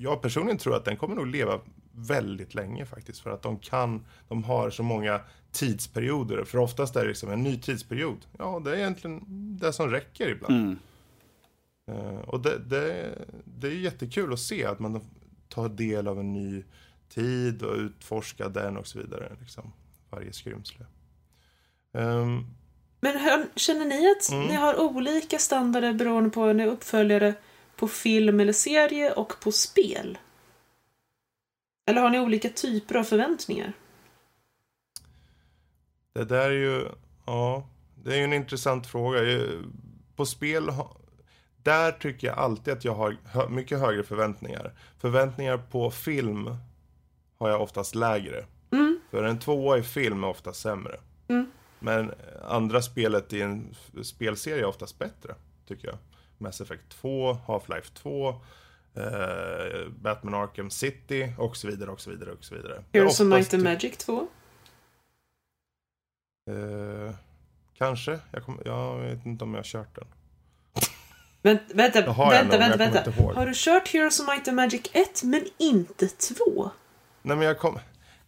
[0.00, 1.60] jag personligen tror att den kommer nog leva
[2.06, 3.20] väldigt länge faktiskt.
[3.20, 5.20] För att de kan, de har så många
[5.52, 6.44] tidsperioder.
[6.44, 8.26] För oftast är det liksom en ny tidsperiod.
[8.38, 9.22] Ja, det är egentligen
[9.60, 10.54] det som räcker ibland.
[10.54, 10.78] Mm.
[11.90, 15.00] Uh, och det, det, det är jättekul att se att man
[15.48, 16.64] tar del av en ny
[17.08, 19.36] tid och utforskar den och så vidare.
[19.40, 19.72] Liksom,
[20.10, 20.86] varje skrymsle.
[21.92, 22.46] Um,
[23.00, 24.46] Men hör, känner ni att mm.
[24.46, 27.34] ni har olika standarder beroende på när ni är uppföljare
[27.76, 30.18] på film eller serie och på spel?
[31.88, 33.72] Eller har ni olika typer av förväntningar?
[36.12, 36.88] Det där är ju,
[37.26, 39.20] ja, det är ju en intressant fråga.
[40.16, 40.70] På spel,
[41.56, 44.72] där tycker jag alltid att jag har mycket högre förväntningar.
[44.98, 46.56] Förväntningar på film
[47.38, 48.44] har jag oftast lägre.
[48.70, 49.00] Mm.
[49.10, 50.96] För en tvåa i film är oftast sämre.
[51.28, 51.50] Mm.
[51.78, 52.12] Men
[52.48, 55.34] andra spelet i en spelserie är oftast bättre,
[55.66, 55.98] tycker jag.
[56.38, 58.34] Mass Effect 2, Half-Life 2,
[58.98, 62.84] eh, Batman Arkham City och så vidare och så vidare och så vidare.
[62.92, 64.28] Heroes of Might and Magic 2?
[66.50, 67.14] Eh,
[67.78, 68.18] kanske.
[68.30, 70.06] Jag, kom, jag vet inte om jag har kört den.
[71.42, 73.10] Vänt, vänta, har vänta, vänta, vänta.
[73.34, 76.70] Har du kört Heroes of Might and Magic 1 men inte 2?
[77.22, 77.78] Nej men jag kom...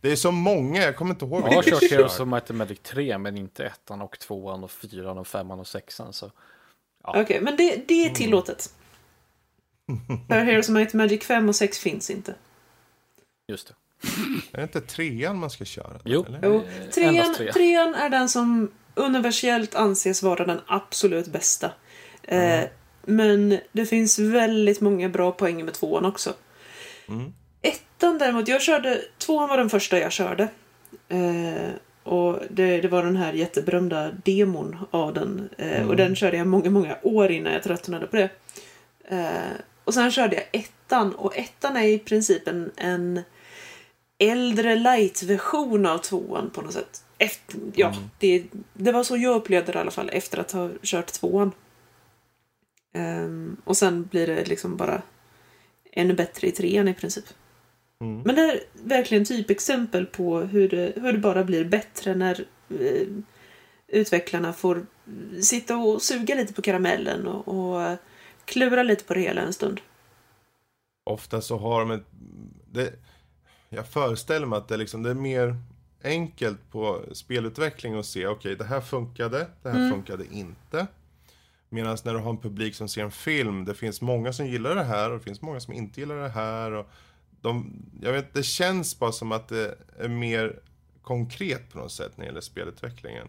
[0.00, 1.42] Det är så många, jag kommer inte ihåg.
[1.42, 4.70] Jag har kört Heroes of Might and Magic 3 men inte 1 och 2 och
[4.70, 6.30] 4 och 5 och 6 så...
[7.02, 7.10] Ja.
[7.10, 8.14] Okej, okay, men det, det är mm.
[10.28, 12.34] För Heroes of Might Magic 5 och 6 finns inte.
[13.48, 13.74] Just det.
[14.52, 16.00] Är det inte trean man ska köra?
[16.04, 16.24] Jo.
[16.28, 16.40] Eller?
[16.42, 16.64] jo.
[16.94, 21.70] Trean, trean är den som universellt anses vara den absolut bästa.
[22.22, 22.60] Mm.
[22.60, 22.68] Eh,
[23.04, 26.32] men det finns väldigt många bra poäng med tvåan också.
[27.08, 27.32] Mm.
[27.62, 30.48] Ettan däremot, jag körde, tvåan var den första jag körde.
[31.08, 31.70] Eh,
[32.02, 35.48] och det, det, var den här jätteberömda demon av den.
[35.58, 35.88] Eh, mm.
[35.88, 38.30] Och den körde jag många, många år innan jag tröttnade på det.
[39.90, 43.22] Och sen körde jag ettan och ettan är i princip en, en
[44.18, 47.04] äldre light-version av tvåan på något sätt.
[47.18, 48.00] Efter, ja, mm.
[48.18, 51.52] det, det var så jag upplevde det i alla fall efter att ha kört tvåan.
[52.94, 55.02] Um, och sen blir det liksom bara
[55.92, 57.24] ännu bättre i trean i princip.
[57.98, 62.44] Men det är verkligen typexempel på hur det, hur det bara blir bättre när
[62.80, 63.06] eh,
[63.88, 64.86] utvecklarna får
[65.42, 67.96] sitta och suga lite på karamellen och, och
[68.50, 69.80] klura lite på det hela en stund.
[71.04, 72.04] Ofta så har de ett...
[72.72, 72.92] Det,
[73.68, 75.56] jag föreställer mig att det, liksom, det är mer
[76.04, 80.86] enkelt på spelutveckling att se, okej, det här funkade, det här funkade inte.
[81.68, 84.74] Medan när du har en publik som ser en film, det finns många som gillar
[84.74, 86.72] det här och det finns många som inte gillar det här.
[86.72, 86.86] Och
[87.40, 90.60] de, jag vet, det känns bara som att det är mer
[91.02, 93.28] konkret på något sätt när det gäller spelutvecklingen.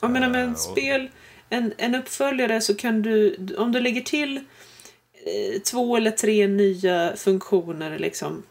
[0.00, 1.08] Jag menar med Eh, en och- spel,
[1.50, 7.16] en, en uppföljare så kan du, om du lägger till eh, två eller tre nya
[7.16, 8.42] funktioner liksom.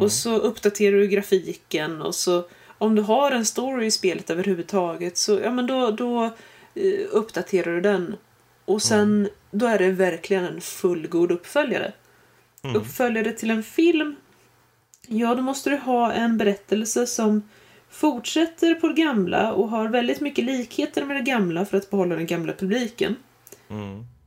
[0.00, 2.44] Och så uppdaterar du grafiken och så
[2.78, 6.24] om du har en story i spelet överhuvudtaget så ja men då, då
[6.74, 8.16] eh, uppdaterar du den.
[8.64, 11.92] Och sen då är det verkligen en fullgod uppföljare.
[12.74, 14.16] Uppföljare till en film
[15.06, 17.42] Ja, då måste du ha en berättelse som
[17.90, 22.14] fortsätter på det gamla och har väldigt mycket likheter med det gamla för att behålla
[22.16, 23.16] den gamla publiken.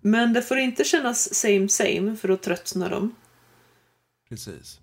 [0.01, 3.15] Men det får inte kännas same same för då tröttnar de.
[4.29, 4.79] Precis.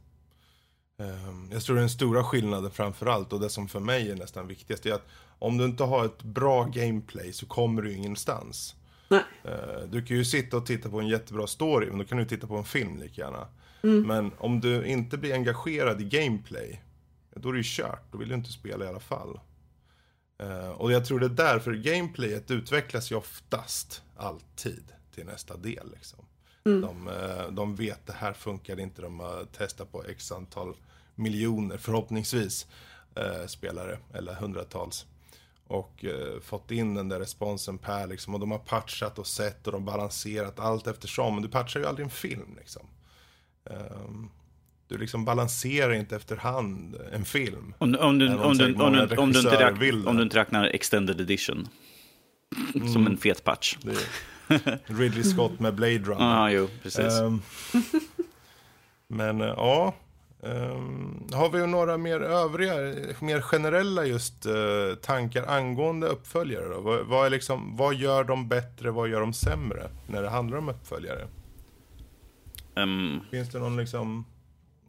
[1.01, 4.47] Ehm, Jag tror den stora skillnaden framför allt och det som för mig är nästan
[4.47, 5.09] viktigast är att
[5.39, 8.75] om du inte har ett bra gameplay så kommer du ingenstans.
[9.09, 9.23] Nej.
[9.45, 12.25] Eh, Du kan ju sitta och titta på en jättebra story, men då kan du
[12.25, 13.47] titta på en film lika gärna.
[13.83, 16.81] Men om du inte blir engagerad i gameplay,
[17.43, 18.13] då är det ju kört.
[18.13, 19.41] Då vill du inte spela i alla fall.
[20.39, 25.91] Eh, Och jag tror det är därför gameplayet utvecklas ju oftast alltid till nästa del.
[25.95, 26.25] Liksom.
[26.63, 30.77] De, eh, de vet det här funkar inte, de har testat på x antal
[31.15, 32.67] miljoner förhoppningsvis
[33.15, 35.07] eh, spelare, eller hundratals.
[35.67, 36.05] Och
[36.43, 39.85] fått in den där responsen per liksom, och de har patchat och sett och de
[39.85, 41.35] balanserat allt eftersom.
[41.35, 42.87] Men du patchar ju aldrig en film liksom.
[43.65, 44.31] Ehm,
[44.91, 47.75] du liksom balanserar inte efterhand en film.
[47.79, 49.73] Om, om, du, Även om om, du, säkert om, många du, om, du inte räknar,
[49.73, 50.11] vill det.
[50.11, 51.69] om du inte räknar extended edition
[52.93, 53.77] som en fet patch.
[54.87, 56.25] Ridley Scott med Blade Runner.
[56.25, 57.21] Ja, jo, precis.
[57.21, 57.43] Ehm,
[59.09, 59.95] men eh, ja,
[60.43, 62.75] ehm, har vi några mer övriga,
[63.21, 66.81] mer generella just eh, tankar angående uppföljare då?
[66.81, 70.59] Vad, vad, är liksom, vad gör de bättre, vad gör de sämre när det handlar
[70.59, 71.29] om uppföljare?
[72.75, 74.25] Ehm, Finns det någon liksom,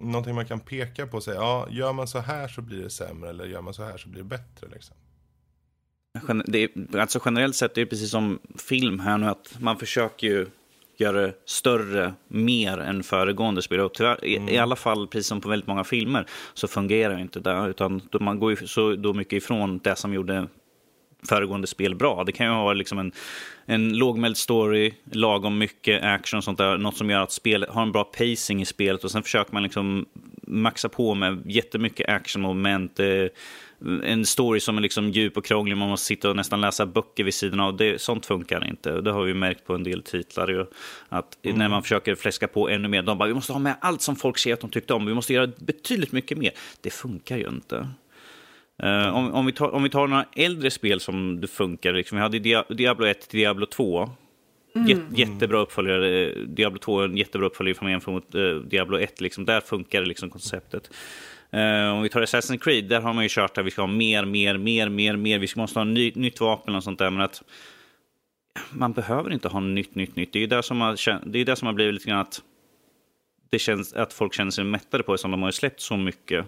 [0.01, 2.89] någonting man kan peka på och säga, ja, gör man så här så blir det
[2.89, 4.95] sämre eller gör man så här så blir det bättre liksom?
[6.45, 8.39] Det är, alltså generellt sett är det precis som
[8.69, 10.47] film här nu att man försöker ju
[10.97, 13.79] göra det större mer än föregående spel.
[13.79, 17.39] Och tyvärr, i, I alla fall, precis som på väldigt många filmer, så fungerar inte
[17.39, 17.67] det.
[17.67, 20.47] Utan man går ju så då mycket ifrån det som gjorde
[21.29, 22.23] föregående spel bra.
[22.23, 23.11] Det kan ju vara liksom en,
[23.65, 26.77] en lågmäld story, lagom mycket action och sånt där.
[26.77, 29.63] Något som gör att spelet har en bra pacing i spelet och sen försöker man
[29.63, 30.05] liksom
[30.41, 32.99] maxa på med jättemycket actionmoment.
[32.99, 33.25] Eh,
[34.03, 37.23] en story som är liksom djup och krånglig, man måste sitta och nästan läsa böcker
[37.23, 37.77] vid sidan av.
[37.77, 39.01] Det, sånt funkar inte.
[39.01, 40.47] Det har vi märkt på en del titlar.
[40.47, 40.65] Ju,
[41.09, 44.01] att När man försöker fläska på ännu mer, de bara vi måste ha med allt
[44.01, 45.05] som folk ser att de tyckte om.
[45.05, 46.51] Vi måste göra betydligt mycket mer.
[46.81, 47.87] Det funkar ju inte.
[48.83, 52.15] Eh, om, om, vi tar, om vi tar några äldre spel som det funkar, liksom,
[52.15, 54.09] vi hade Dia- Diablo 1 till Diablo 2.
[54.87, 56.25] Jät, jättebra uppföljare.
[56.29, 59.21] eh, Diablo 2 är en jättebra uppföljare om man jämför mot eh, Diablo 1.
[59.21, 59.45] Liksom.
[59.45, 60.89] Där funkar liksom konceptet.
[61.51, 63.87] Eh, om vi tar Assassin's Creed, där har man ju kört att vi ska ha
[63.87, 65.39] mer, mer, mer, mer, mer.
[65.39, 67.09] Vi måste ha ny, nytt vapen och sånt där.
[67.09, 67.43] Men att
[68.71, 70.33] man behöver inte ha nytt, nytt, nytt.
[70.33, 72.41] Det är ju det som har, det är det som har blivit lite grann att
[73.49, 76.45] det känns att folk känner sig mättade på det, som de har släppt så mycket.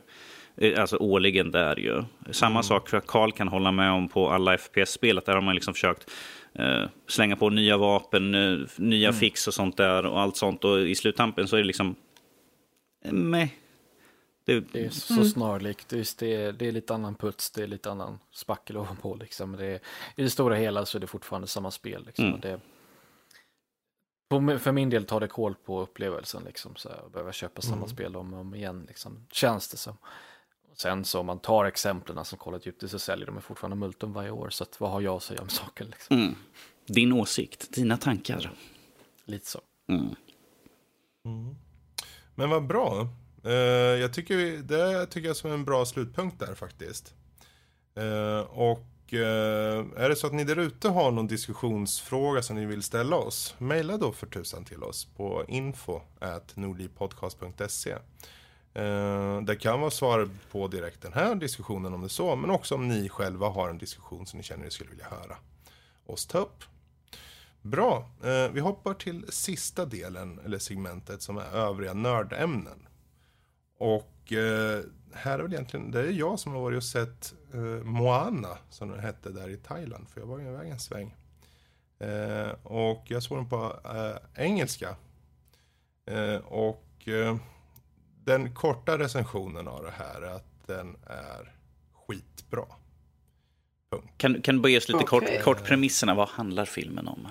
[0.57, 2.03] Eh, Alltså årligen där ju.
[2.31, 5.17] Samma sak tror jag Carl kan hålla med om på alla FPS-spel.
[5.17, 6.11] Att där har man liksom försökt
[6.53, 10.63] eh, slänga på nya vapen, eh, nya fix och sånt där och allt sånt.
[10.63, 11.95] Och i sluttampen så är det liksom...
[13.05, 13.49] Eh, meh.
[14.45, 15.91] Det, Det är så snarlikt.
[15.93, 19.15] Just det, det är lite annan puts, det är lite annan spackel ovanpå.
[19.15, 19.55] Liksom.
[19.55, 19.79] Det är,
[20.15, 22.03] I det stora hela så är det fortfarande samma spel.
[22.05, 22.25] Liksom.
[22.25, 22.35] Mm.
[22.35, 22.59] Och Det,
[24.59, 26.43] för min del tar det koll på upplevelsen.
[26.45, 28.85] Liksom, så här, att behöva köpa samma spel om och om igen.
[28.87, 29.97] Liksom, känns det som.
[30.73, 34.13] Och sen så om man tar exemplen som of Duty så säljer de fortfarande multum
[34.13, 34.49] varje år.
[34.49, 35.87] Så att, vad har jag att säga om saken?
[35.87, 36.17] Liksom?
[36.17, 36.35] mm.
[36.85, 38.51] Din åsikt, dina tankar.
[39.25, 39.61] Lite så.
[39.89, 41.55] Mm.
[42.35, 43.07] Men vad bra.
[43.43, 43.51] Eh,
[44.01, 47.13] jag tycker vi, det tycker jag som en bra slutpunkt där faktiskt.
[47.95, 52.65] Eh, och eh, är det så att ni där ute har någon diskussionsfråga som ni
[52.65, 56.01] vill ställa oss, mejla då för tusan till oss på info
[56.55, 57.95] nordlivpodcast.se.
[58.73, 62.49] Eh, det kan vara svar på direkt den här diskussionen om det är så, men
[62.49, 65.37] också om ni själva har en diskussion som ni känner ni skulle vilja höra
[66.05, 66.63] oss ta upp.
[67.61, 68.09] Bra.
[68.23, 72.87] Eh, vi hoppar till sista delen, eller segmentet, som är övriga nördämnen.
[73.77, 74.81] Och eh,
[75.13, 78.89] här är väl egentligen, det är jag som har varit och sett eh, Moana, som
[78.89, 81.15] den hette där i Thailand, för jag var ju iväg en sväng.
[81.99, 84.95] Eh, och jag såg den på eh, engelska.
[86.05, 87.37] Eh, och eh,
[88.25, 91.51] den korta recensionen av det här är att den är
[92.07, 92.65] skitbra.
[94.17, 95.41] Kan, kan du bara ge oss lite Okej.
[95.41, 96.15] kort, kort premisserna?
[96.15, 97.27] Vad handlar filmen om?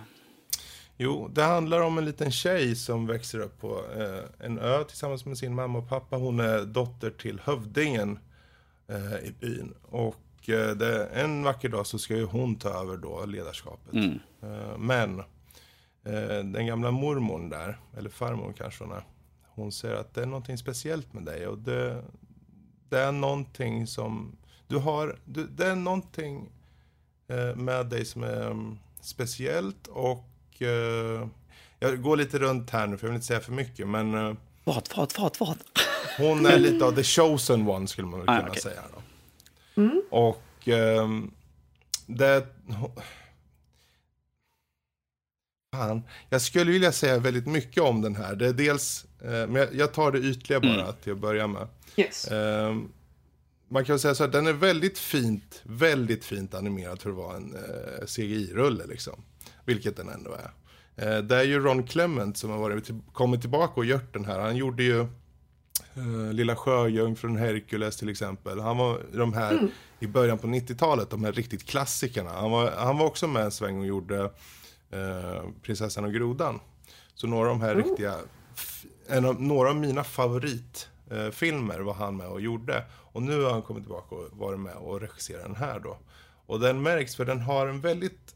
[0.96, 5.24] Jo, det handlar om en liten tjej som växer upp på eh, en ö tillsammans
[5.24, 6.16] med sin mamma och pappa.
[6.16, 8.18] Hon är dotter till hövdingen
[8.88, 9.74] eh, i byn.
[9.82, 13.94] Och eh, det, en vacker dag så ska ju hon ta över då ledarskapet.
[13.94, 14.18] Mm.
[14.42, 15.20] Eh, men
[16.04, 19.04] eh, den gamla mormorn där, eller farmor kanske hon är,
[19.54, 21.46] hon säger att det är någonting speciellt med dig.
[21.46, 22.02] Och det,
[22.88, 24.36] det är någonting som,
[24.66, 26.48] du har, du, det är någonting
[27.28, 31.28] eh, med dig som är mm, speciellt och eh,
[31.78, 34.34] jag går lite runt här nu för jag vill inte säga för mycket men eh,
[34.64, 35.58] Vad, vad, vad, vad?
[36.18, 38.62] hon är lite av the chosen one skulle man väl Ah, kunna okej.
[38.62, 38.82] säga.
[38.94, 39.02] Då.
[40.10, 41.30] Och ehm,
[42.06, 42.46] det...
[45.76, 48.36] Fan, jag skulle vilja säga väldigt mycket om den här.
[48.36, 51.68] Det är dels, eh, men jag, tar det ytliga bara till att börja med.
[51.96, 52.28] Yes.
[52.28, 52.88] Ehm,
[53.68, 57.16] man kan väl säga så här, den är väldigt fint, väldigt fint animerad för att
[57.16, 59.22] vara en eh, CGI-rulle liksom.
[59.64, 60.50] Vilket den ändå är.
[60.96, 64.24] Eh, det är ju Ron Clement som har varit, till, kommit tillbaka och gjort den
[64.24, 64.40] här.
[64.40, 65.00] Han gjorde ju
[65.94, 68.60] eh, Lilla Sjöjungfrun, Hercules till exempel.
[68.60, 69.68] Han var de här
[70.00, 72.30] i början på 90-talet, de här riktigt klassikerna.
[72.30, 74.30] Han var, han var också med en sväng och gjorde
[74.92, 76.60] eh, Prinsessan och Grodan.
[77.14, 78.14] Så några av de här riktiga,
[78.54, 82.84] f- en av, några av mina favoritfilmer eh, var han med och gjorde.
[82.92, 85.98] Och nu har han kommit tillbaka och varit med och regisserat den här då.
[86.46, 88.34] Och den märks för den har en väldigt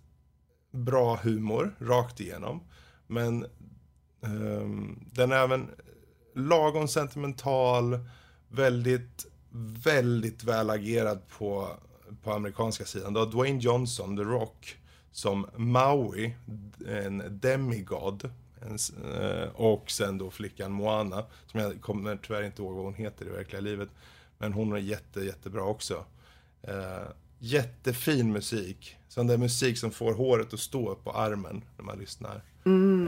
[0.71, 2.61] bra humor rakt igenom.
[3.07, 3.47] Men
[4.23, 5.71] ehm, den är även
[6.35, 7.99] lagom sentimental,
[8.49, 9.27] väldigt,
[9.85, 11.69] väldigt väl agerad på,
[12.23, 13.13] på amerikanska sidan.
[13.13, 14.77] Du har Dwayne Johnson, The Rock,
[15.17, 16.35] som Maui,
[16.89, 18.31] en demigod.
[18.61, 18.79] En,
[19.15, 23.27] eh, och sen då flickan Moana, som jag kommer tyvärr inte ihåg vad hon heter
[23.27, 23.89] i verkliga livet.
[24.39, 26.05] Men hon är jätte, jättebra också.
[26.63, 27.09] Eh,
[27.39, 28.97] jättefin musik.
[29.09, 32.43] Sån där musik som får håret att stå upp på armen när man lyssnar.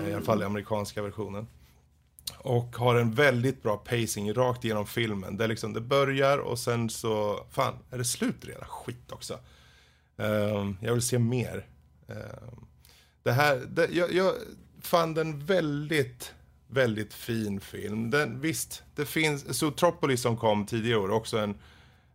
[0.03, 1.47] Eh, I alla fall i amerikanska versionen.
[2.39, 5.37] Och har en väldigt bra pacing rakt igenom filmen.
[5.37, 8.69] Det, liksom, det börjar och sen så, fan, är det slut redan?
[8.69, 9.39] Skit också.
[10.17, 11.67] Ehm, jag vill se mer.
[12.09, 12.67] Ehm,
[13.23, 14.35] det här, det, jag, jag
[14.81, 16.35] fann den väldigt,
[16.69, 18.11] väldigt fin film.
[18.11, 21.55] Den, visst, det finns, Zootropolis som kom tidigare år, också en,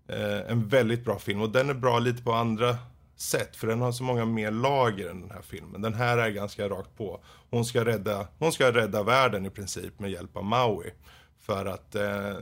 [0.07, 1.41] eh, en väldigt bra film.
[1.41, 2.77] Och den är bra lite på andra
[3.15, 5.81] sätt, för den har så många mer lager än den här filmen.
[5.81, 7.23] Den här är ganska rakt på.
[7.49, 10.91] Hon ska rädda, hon ska rädda världen i princip med hjälp av Maui.
[11.39, 12.37] För att eh,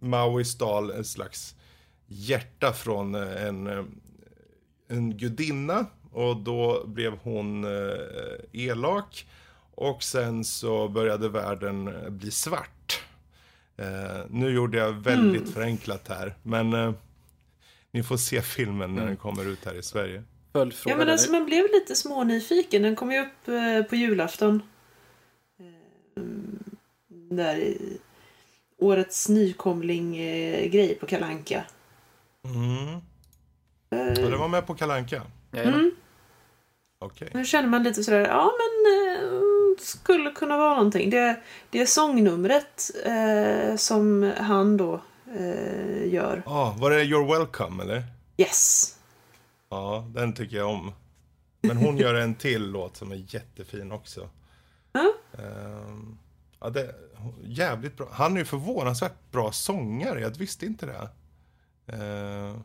[0.00, 1.54] Maui stal en slags
[2.06, 3.84] hjärta från eh, en, eh,
[4.88, 8.00] en gudinna och då blev hon eh,
[8.52, 9.26] elak
[9.74, 13.02] och sen så började världen eh, bli svart.
[13.76, 16.92] Eh, nu gjorde jag väldigt förenklat här, men eh,
[17.90, 20.22] ni får se filmen när den kommer ut här i Sverige.
[20.52, 22.82] Ja, men alltså, man blev lite smånyfiken.
[22.82, 24.62] Den kom ju upp eh, på julafton.
[25.60, 26.22] Eh,
[27.30, 27.98] där i
[28.78, 31.64] årets nykomling-grej på Kalanka.
[32.44, 33.00] Mm.
[33.90, 35.22] Ja, det var med på Kalanka.
[35.52, 35.92] Jajamän.
[37.00, 37.30] Okej.
[37.34, 41.10] Nu känner man lite sådär, ja men eh, skulle kunna vara någonting.
[41.10, 41.40] Det,
[41.70, 45.00] det är sångnumret eh, som han då
[45.36, 46.42] eh, gör.
[46.46, 48.02] Ah, var det You're Welcome eller?
[48.36, 48.94] Yes.
[49.70, 50.92] Ja, den tycker jag om.
[51.60, 54.28] Men hon gör en till låt som är jättefin också.
[54.92, 55.12] Ja.
[55.32, 56.18] Ehm,
[56.60, 56.94] ja, det,
[57.42, 58.08] jävligt bra.
[58.12, 61.08] Han är ju förvånansvärt bra sångare, jag visste inte det.
[61.92, 62.56] Uh,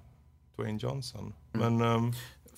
[0.55, 1.33] Dwayne Johnson.
[1.51, 2.13] Men ehm,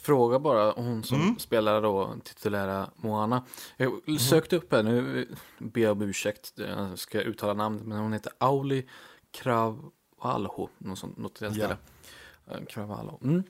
[0.06, 1.39] Fråga bara hon som Mm.
[1.39, 3.43] spelar då titulära Moana.
[3.78, 5.28] Jag sökte upp henne, nu
[5.58, 8.86] ber jag om ursäkt, jag ska uttala namnet, men hon heter Auli
[9.32, 11.78] Cravalho, något, sånt, något i den stilen.
[12.51, 13.20] Eh, Cravalho.
[13.24, 13.43] Mm.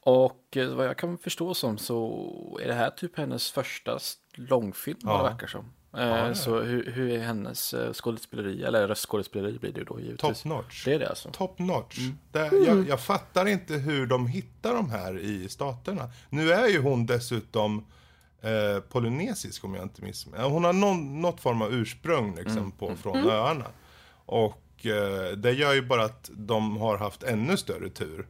[0.00, 3.98] Och eh, vad jag kan förstå som så är det här typ hennes första
[4.34, 5.22] långfilm vad Ja.
[5.22, 5.64] det verkar som.
[5.98, 10.42] Eh, så hur, hur är hennes eh, skådespeleri, eller röstskådespeleri blir det ju då givetvis.
[10.42, 10.84] top notch.
[10.84, 11.30] Det är det alltså.
[11.30, 11.98] Top notch.
[12.32, 16.10] Det, jag, jag fattar inte hur de hittar de här i staterna.
[16.30, 17.84] Nu är ju hon dessutom
[18.40, 20.44] eh, polynesisk om jag inte missminner.
[20.48, 23.66] Hon har någon, något form av ursprung liksom, på, från öarna.
[24.26, 28.26] Och eh, det gör ju bara att de har haft ännu större tur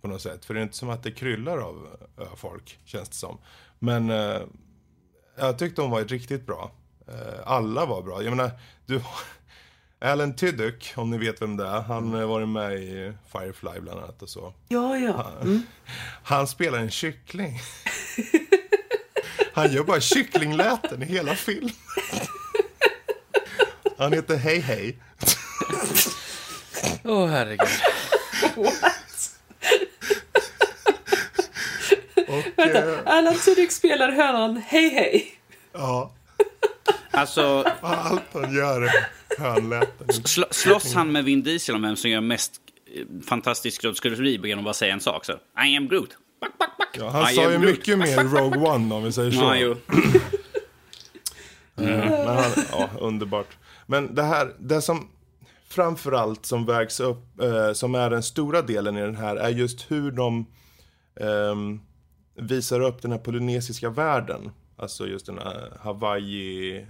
[0.00, 0.44] på något sätt.
[0.44, 1.88] För det är inte som att det kryllar av
[2.18, 3.38] öfolk, känns det som.
[3.78, 4.40] Men eh,
[5.36, 6.70] Jag tyckte hon var riktigt bra.
[7.08, 8.22] Eh, alla var bra.
[8.22, 8.50] Jag menar,
[8.86, 9.00] du
[10.00, 14.00] Alan Tudyk, om ni vet vem det är, han har varit med i Firefly bland
[14.00, 14.54] annat och så.
[14.68, 15.32] Ja, ja.
[15.42, 15.62] Mm.
[16.22, 17.60] Han spelar en kyckling.
[19.52, 21.74] Han gör bara kycklingläten i hela filmen.
[23.98, 24.98] Han heter Hej Hej.
[27.04, 27.68] Åh, oh, herregud.
[28.56, 29.38] What?
[32.28, 35.40] Och, Vänta, eh, Alan Tudyk spelar hönan Hej Hej.
[35.72, 36.12] ja,
[37.20, 38.88] Alltså, allt han gör
[40.24, 42.52] sl slåss han med Vin Diesel om vem som gör mest
[42.94, 45.24] eh, fantastisk skådespeleri genom att bara säga en sak?
[45.24, 45.32] Så,
[45.66, 46.10] I am Groot.
[46.40, 46.88] Back, back, back.
[46.98, 47.60] Ja, han I sa ju Groot.
[47.70, 49.54] mycket mer Rogue One om vi säger så.
[49.54, 49.76] Ja.
[51.84, 53.56] Eh, Men han, ja, underbart.
[53.86, 55.08] Men det här, det som
[55.68, 59.90] framförallt som vägs upp, eh, som är den stora delen i den här, är just
[59.90, 60.46] hur de
[61.20, 61.80] ehm,
[62.34, 64.50] visar upp den här polynesiska världen.
[64.76, 66.86] Alltså just den här Hawaii,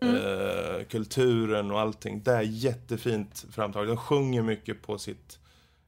[0.00, 2.22] eh, kulturen och allting.
[2.22, 3.88] Det är jättefint framtaget.
[3.88, 5.38] De sjunger mycket på sitt,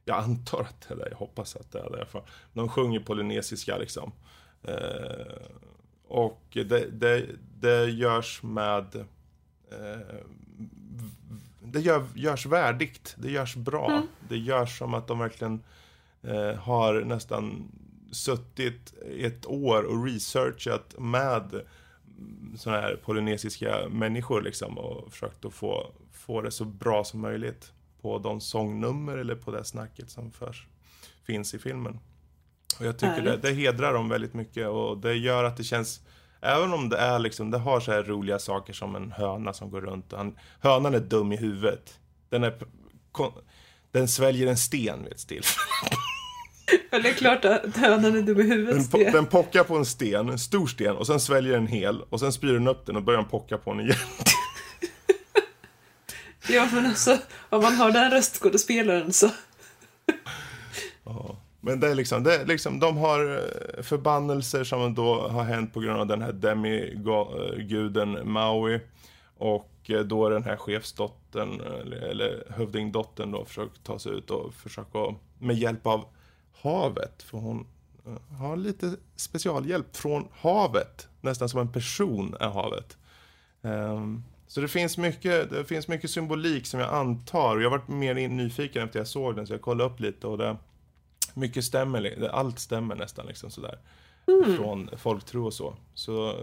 [0.05, 2.23] jag antar att det är det, jag hoppas att det är det i alla fall.
[2.53, 4.11] De sjunger polynesiska liksom.
[4.63, 5.35] Eh,
[6.07, 7.25] och det, det,
[7.59, 8.95] det görs med...
[9.71, 10.17] Eh,
[11.61, 14.03] det gör, görs värdigt, det görs bra.
[14.29, 15.63] Det görs som att de verkligen
[16.21, 17.71] eh, har nästan
[18.11, 21.61] suttit ett år och researchat med
[22.57, 27.71] sådana här polynesiska människor liksom och försökt att få, få det så bra som möjligt
[28.01, 30.67] på de sångnummer eller på det snacket som förs,
[31.23, 31.99] finns i filmen.
[32.79, 36.01] Och jag tycker det, det hedrar dem väldigt mycket och det gör att det känns
[36.41, 39.69] Även om det är liksom, det har så här roliga saker som en höna som
[39.71, 41.99] går runt och han, Hönan är dum i huvudet.
[42.29, 42.59] Den är
[43.11, 43.33] kon-
[43.91, 45.55] Den sväljer en sten vid ett tillfälle.
[46.91, 48.91] Ja, det är klart att hönan är dum i Den, huvudet.
[48.91, 49.11] po- Det.
[49.11, 52.01] den pockar på en sten, en stor sten, och sen sväljer den hel.
[52.09, 53.95] Och sen spyr den upp den och börjar pocka på den igen.
[56.49, 57.17] Ja, men alltså,
[57.49, 59.29] om man har den röstskådespelaren så...
[61.05, 61.35] Ja.
[61.61, 65.73] Men det är liksom, det är liksom, de har eh, förbannelser som då har hänt
[65.73, 68.79] på grund av den här demiguden Maui.
[69.37, 74.31] Och eh, då är den här chefsdottern, eller, eller hövdingdottern då, försökt ta sig ut
[74.31, 74.99] och försöka
[75.39, 76.05] med hjälp av
[76.61, 77.67] havet, för hon
[78.05, 81.07] eh, har lite specialhjälp från havet.
[81.21, 82.97] Nästan som en person är havet.
[83.61, 87.77] Ehm, så det finns, mycket, det finns mycket symbolik som jag antar, och jag har
[87.77, 90.57] varit mer nyfiken efter jag såg den, så jag kollade upp lite och det
[91.33, 93.79] mycket stämmer, allt stämmer nästan liksom sådär.
[94.57, 95.75] Från folktro och så.
[95.93, 96.35] Så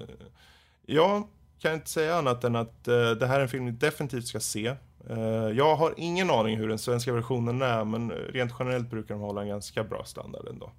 [0.87, 4.27] jag kan inte säga annat än att eh, det här är en film ni definitivt
[4.27, 4.77] ska se.
[5.11, 9.21] Eh, jag har ingen aning hur den svenska versionen är, men rent generellt brukar de
[9.21, 10.71] hålla en ganska bra standard ändå.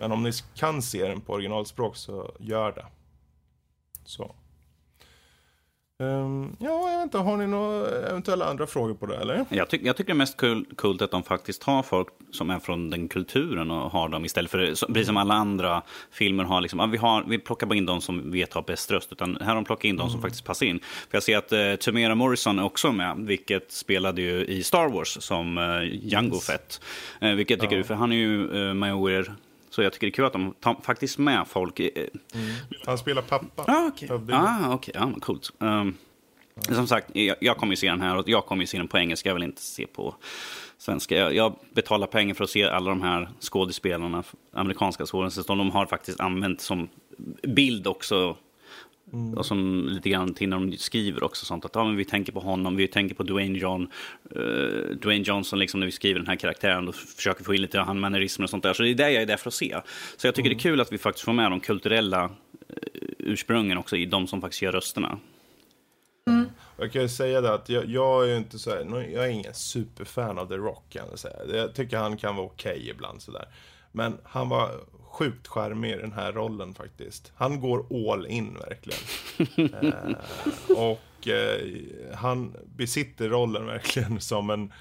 [0.00, 2.86] Men om ni kan se den på originalspråk så gör det.
[4.04, 4.34] Så.
[6.02, 9.44] Ehm, ja, jag vet inte, har ni några eventuella andra frågor på det eller?
[9.48, 10.64] Jag, tyck, jag tycker det är mest kul,
[11.00, 14.74] att de faktiskt har folk som är från den kulturen och har dem istället för,
[14.74, 18.00] så- precis som alla andra filmer har, liksom, vi, har vi plockar bara in de
[18.00, 20.66] som vet har bäst röst, utan här har de plockat in de som faktiskt passar
[20.66, 20.78] in.
[20.80, 24.88] För jag ser att eh, Tamera Morrison är också med, vilket spelade ju i Star
[24.88, 25.64] Wars som eh,
[26.12, 26.80] Jango Fett.
[27.20, 29.34] Eh, vilket jag tycker, för han är ju eh, Majorer,
[29.76, 31.80] så jag tycker det är kul att de tar faktiskt med folk.
[31.80, 31.90] Eh,
[32.86, 33.64] Han spelar pappa.
[33.66, 34.08] Ah, okej.
[34.08, 34.36] Hövding.
[34.36, 34.78] Ah.
[34.94, 35.50] Ja, men coolt.
[35.58, 35.96] Um,
[36.60, 38.88] som sagt, jag, jag kommer ju se den här och jag kommer ju se den
[38.88, 39.28] på engelska.
[39.28, 40.14] Jag vill inte se på
[40.78, 41.16] svenska.
[41.16, 44.22] Jag, jag betalar pengar för att se alla de här skådespelarna,
[44.52, 45.64] amerikanska skådespelarna.
[45.64, 46.88] De har faktiskt använt som
[47.42, 48.36] bild också.
[49.36, 51.64] Och som lite grann till när de skriver också sånt.
[51.64, 53.88] Att ja, men vi tänker på honom, vi tänker på Dwayne John.
[54.30, 56.86] eh, Dwayne Johnson liksom när vi skriver den här karaktären.
[56.86, 58.72] Då försöker få in lite han mannerismer och sånt där.
[58.72, 59.80] Så det är det jag är där för att se.
[60.16, 62.30] Så jag tycker det är kul att vi faktiskt får med de kulturella eh,
[63.18, 65.18] ursprungen också i de som faktiskt gör rösterna.
[66.78, 69.28] Jag kan ju säga det att jag, jag är ju inte så här, jag är
[69.28, 71.36] ingen superfan av The Rock kan jag säga.
[71.52, 73.44] Jag tycker han kan vara okej ibland sådär.
[73.96, 74.70] Men han var
[75.02, 77.32] sjukt charmig i den här rollen faktiskt.
[77.34, 79.00] Han går all in verkligen.
[79.74, 80.16] eh,
[80.76, 84.72] och eh, han besitter rollen verkligen som en,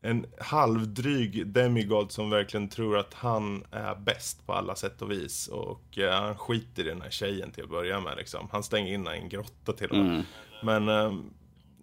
[0.00, 5.48] en halvdryg demigod som verkligen tror att han är bäst på alla sätt och vis.
[5.48, 8.48] Och eh, han skiter i den här tjejen till att börja med liksom.
[8.52, 10.24] Han stänger in henne i en grotta till och med.
[10.62, 11.30] Men ehm,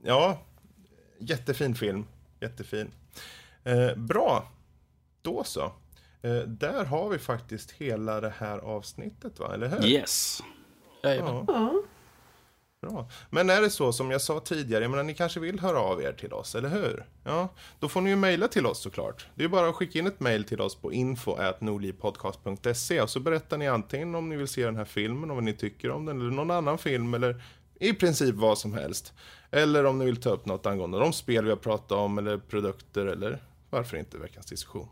[0.04, 0.42] ja,
[1.20, 2.06] jättefin film.
[2.40, 2.92] Jättefin.
[3.64, 4.48] Eh, bra,
[5.22, 5.72] då så.
[6.24, 9.54] Eh, där har vi faktiskt hela det här avsnittet, va?
[9.54, 9.86] Eller hur?
[9.86, 10.44] Yes.
[11.04, 11.46] Jajamän.
[11.48, 11.74] Ja.
[12.82, 13.10] Bra.
[13.30, 16.02] Men är det så som jag sa tidigare, jag menar, ni kanske vill höra av
[16.02, 17.06] er till oss, eller hur?
[17.24, 17.48] Ja,
[17.80, 19.28] då får ni ju mejla till oss såklart.
[19.36, 23.58] Det är bara att skicka in ett mejl till oss på info.nordlivpodcast.se och så berättar
[23.58, 26.22] ni antingen om ni vill se den här filmen och vad ni tycker om den,
[26.22, 27.44] eller någon annan film, eller
[27.80, 29.14] i princip vad som helst.
[29.52, 32.38] Eller om ni vill ta upp något angående de spel vi har pratat om, eller
[32.38, 34.88] produkter, eller varför inte veckans diskussion.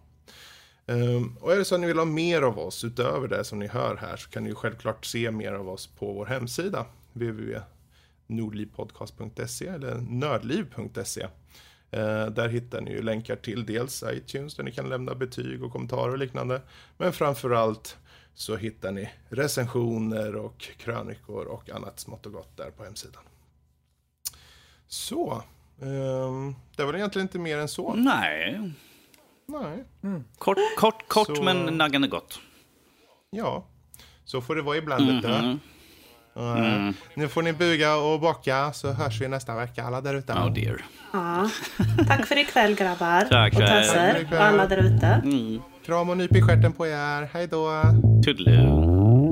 [0.85, 3.59] Um, och är det så att ni vill ha mer av oss utöver det som
[3.59, 6.85] ni hör här så kan ni ju självklart se mer av oss på vår hemsida
[7.13, 11.21] www.nordlivpodcast.se eller nördliv.se.
[11.21, 11.29] Uh,
[11.91, 15.71] ehm, där hittar ni ju länkar till dels iTunes där ni kan lämna betyg och
[15.71, 16.61] kommentarer och liknande.
[16.97, 17.97] Men framförallt
[18.33, 23.23] så hittar ni recensioner och krönikor och annat smått och gott där på hemsidan.
[24.87, 25.43] Så,
[25.79, 27.93] um, det var egentligen inte mer än så.
[27.93, 28.71] Nej.
[29.51, 29.83] Nej.
[30.03, 30.23] Mm.
[30.37, 32.39] Kort, kort, kort Så- men naggande gott.
[33.29, 33.65] Ja,
[34.25, 35.21] så får det vara ibland.
[35.21, 35.27] du.
[35.27, 35.59] Mhm.
[36.33, 40.13] Och, eh, Nu får ni buga och bocka så hörs vi nästa vecka alla där
[40.13, 40.33] ute.
[40.33, 40.85] Oh dear.
[41.13, 41.49] Ja.
[42.07, 43.21] Tack för ikväll grabbar.
[43.21, 44.27] Tack och ikväll.
[44.31, 45.05] och alla där ute.
[45.07, 45.61] Mm.
[45.85, 47.29] Kram och nyp i stjärten på er.
[47.33, 47.69] Hej då!
[48.25, 49.31] Toodaloo.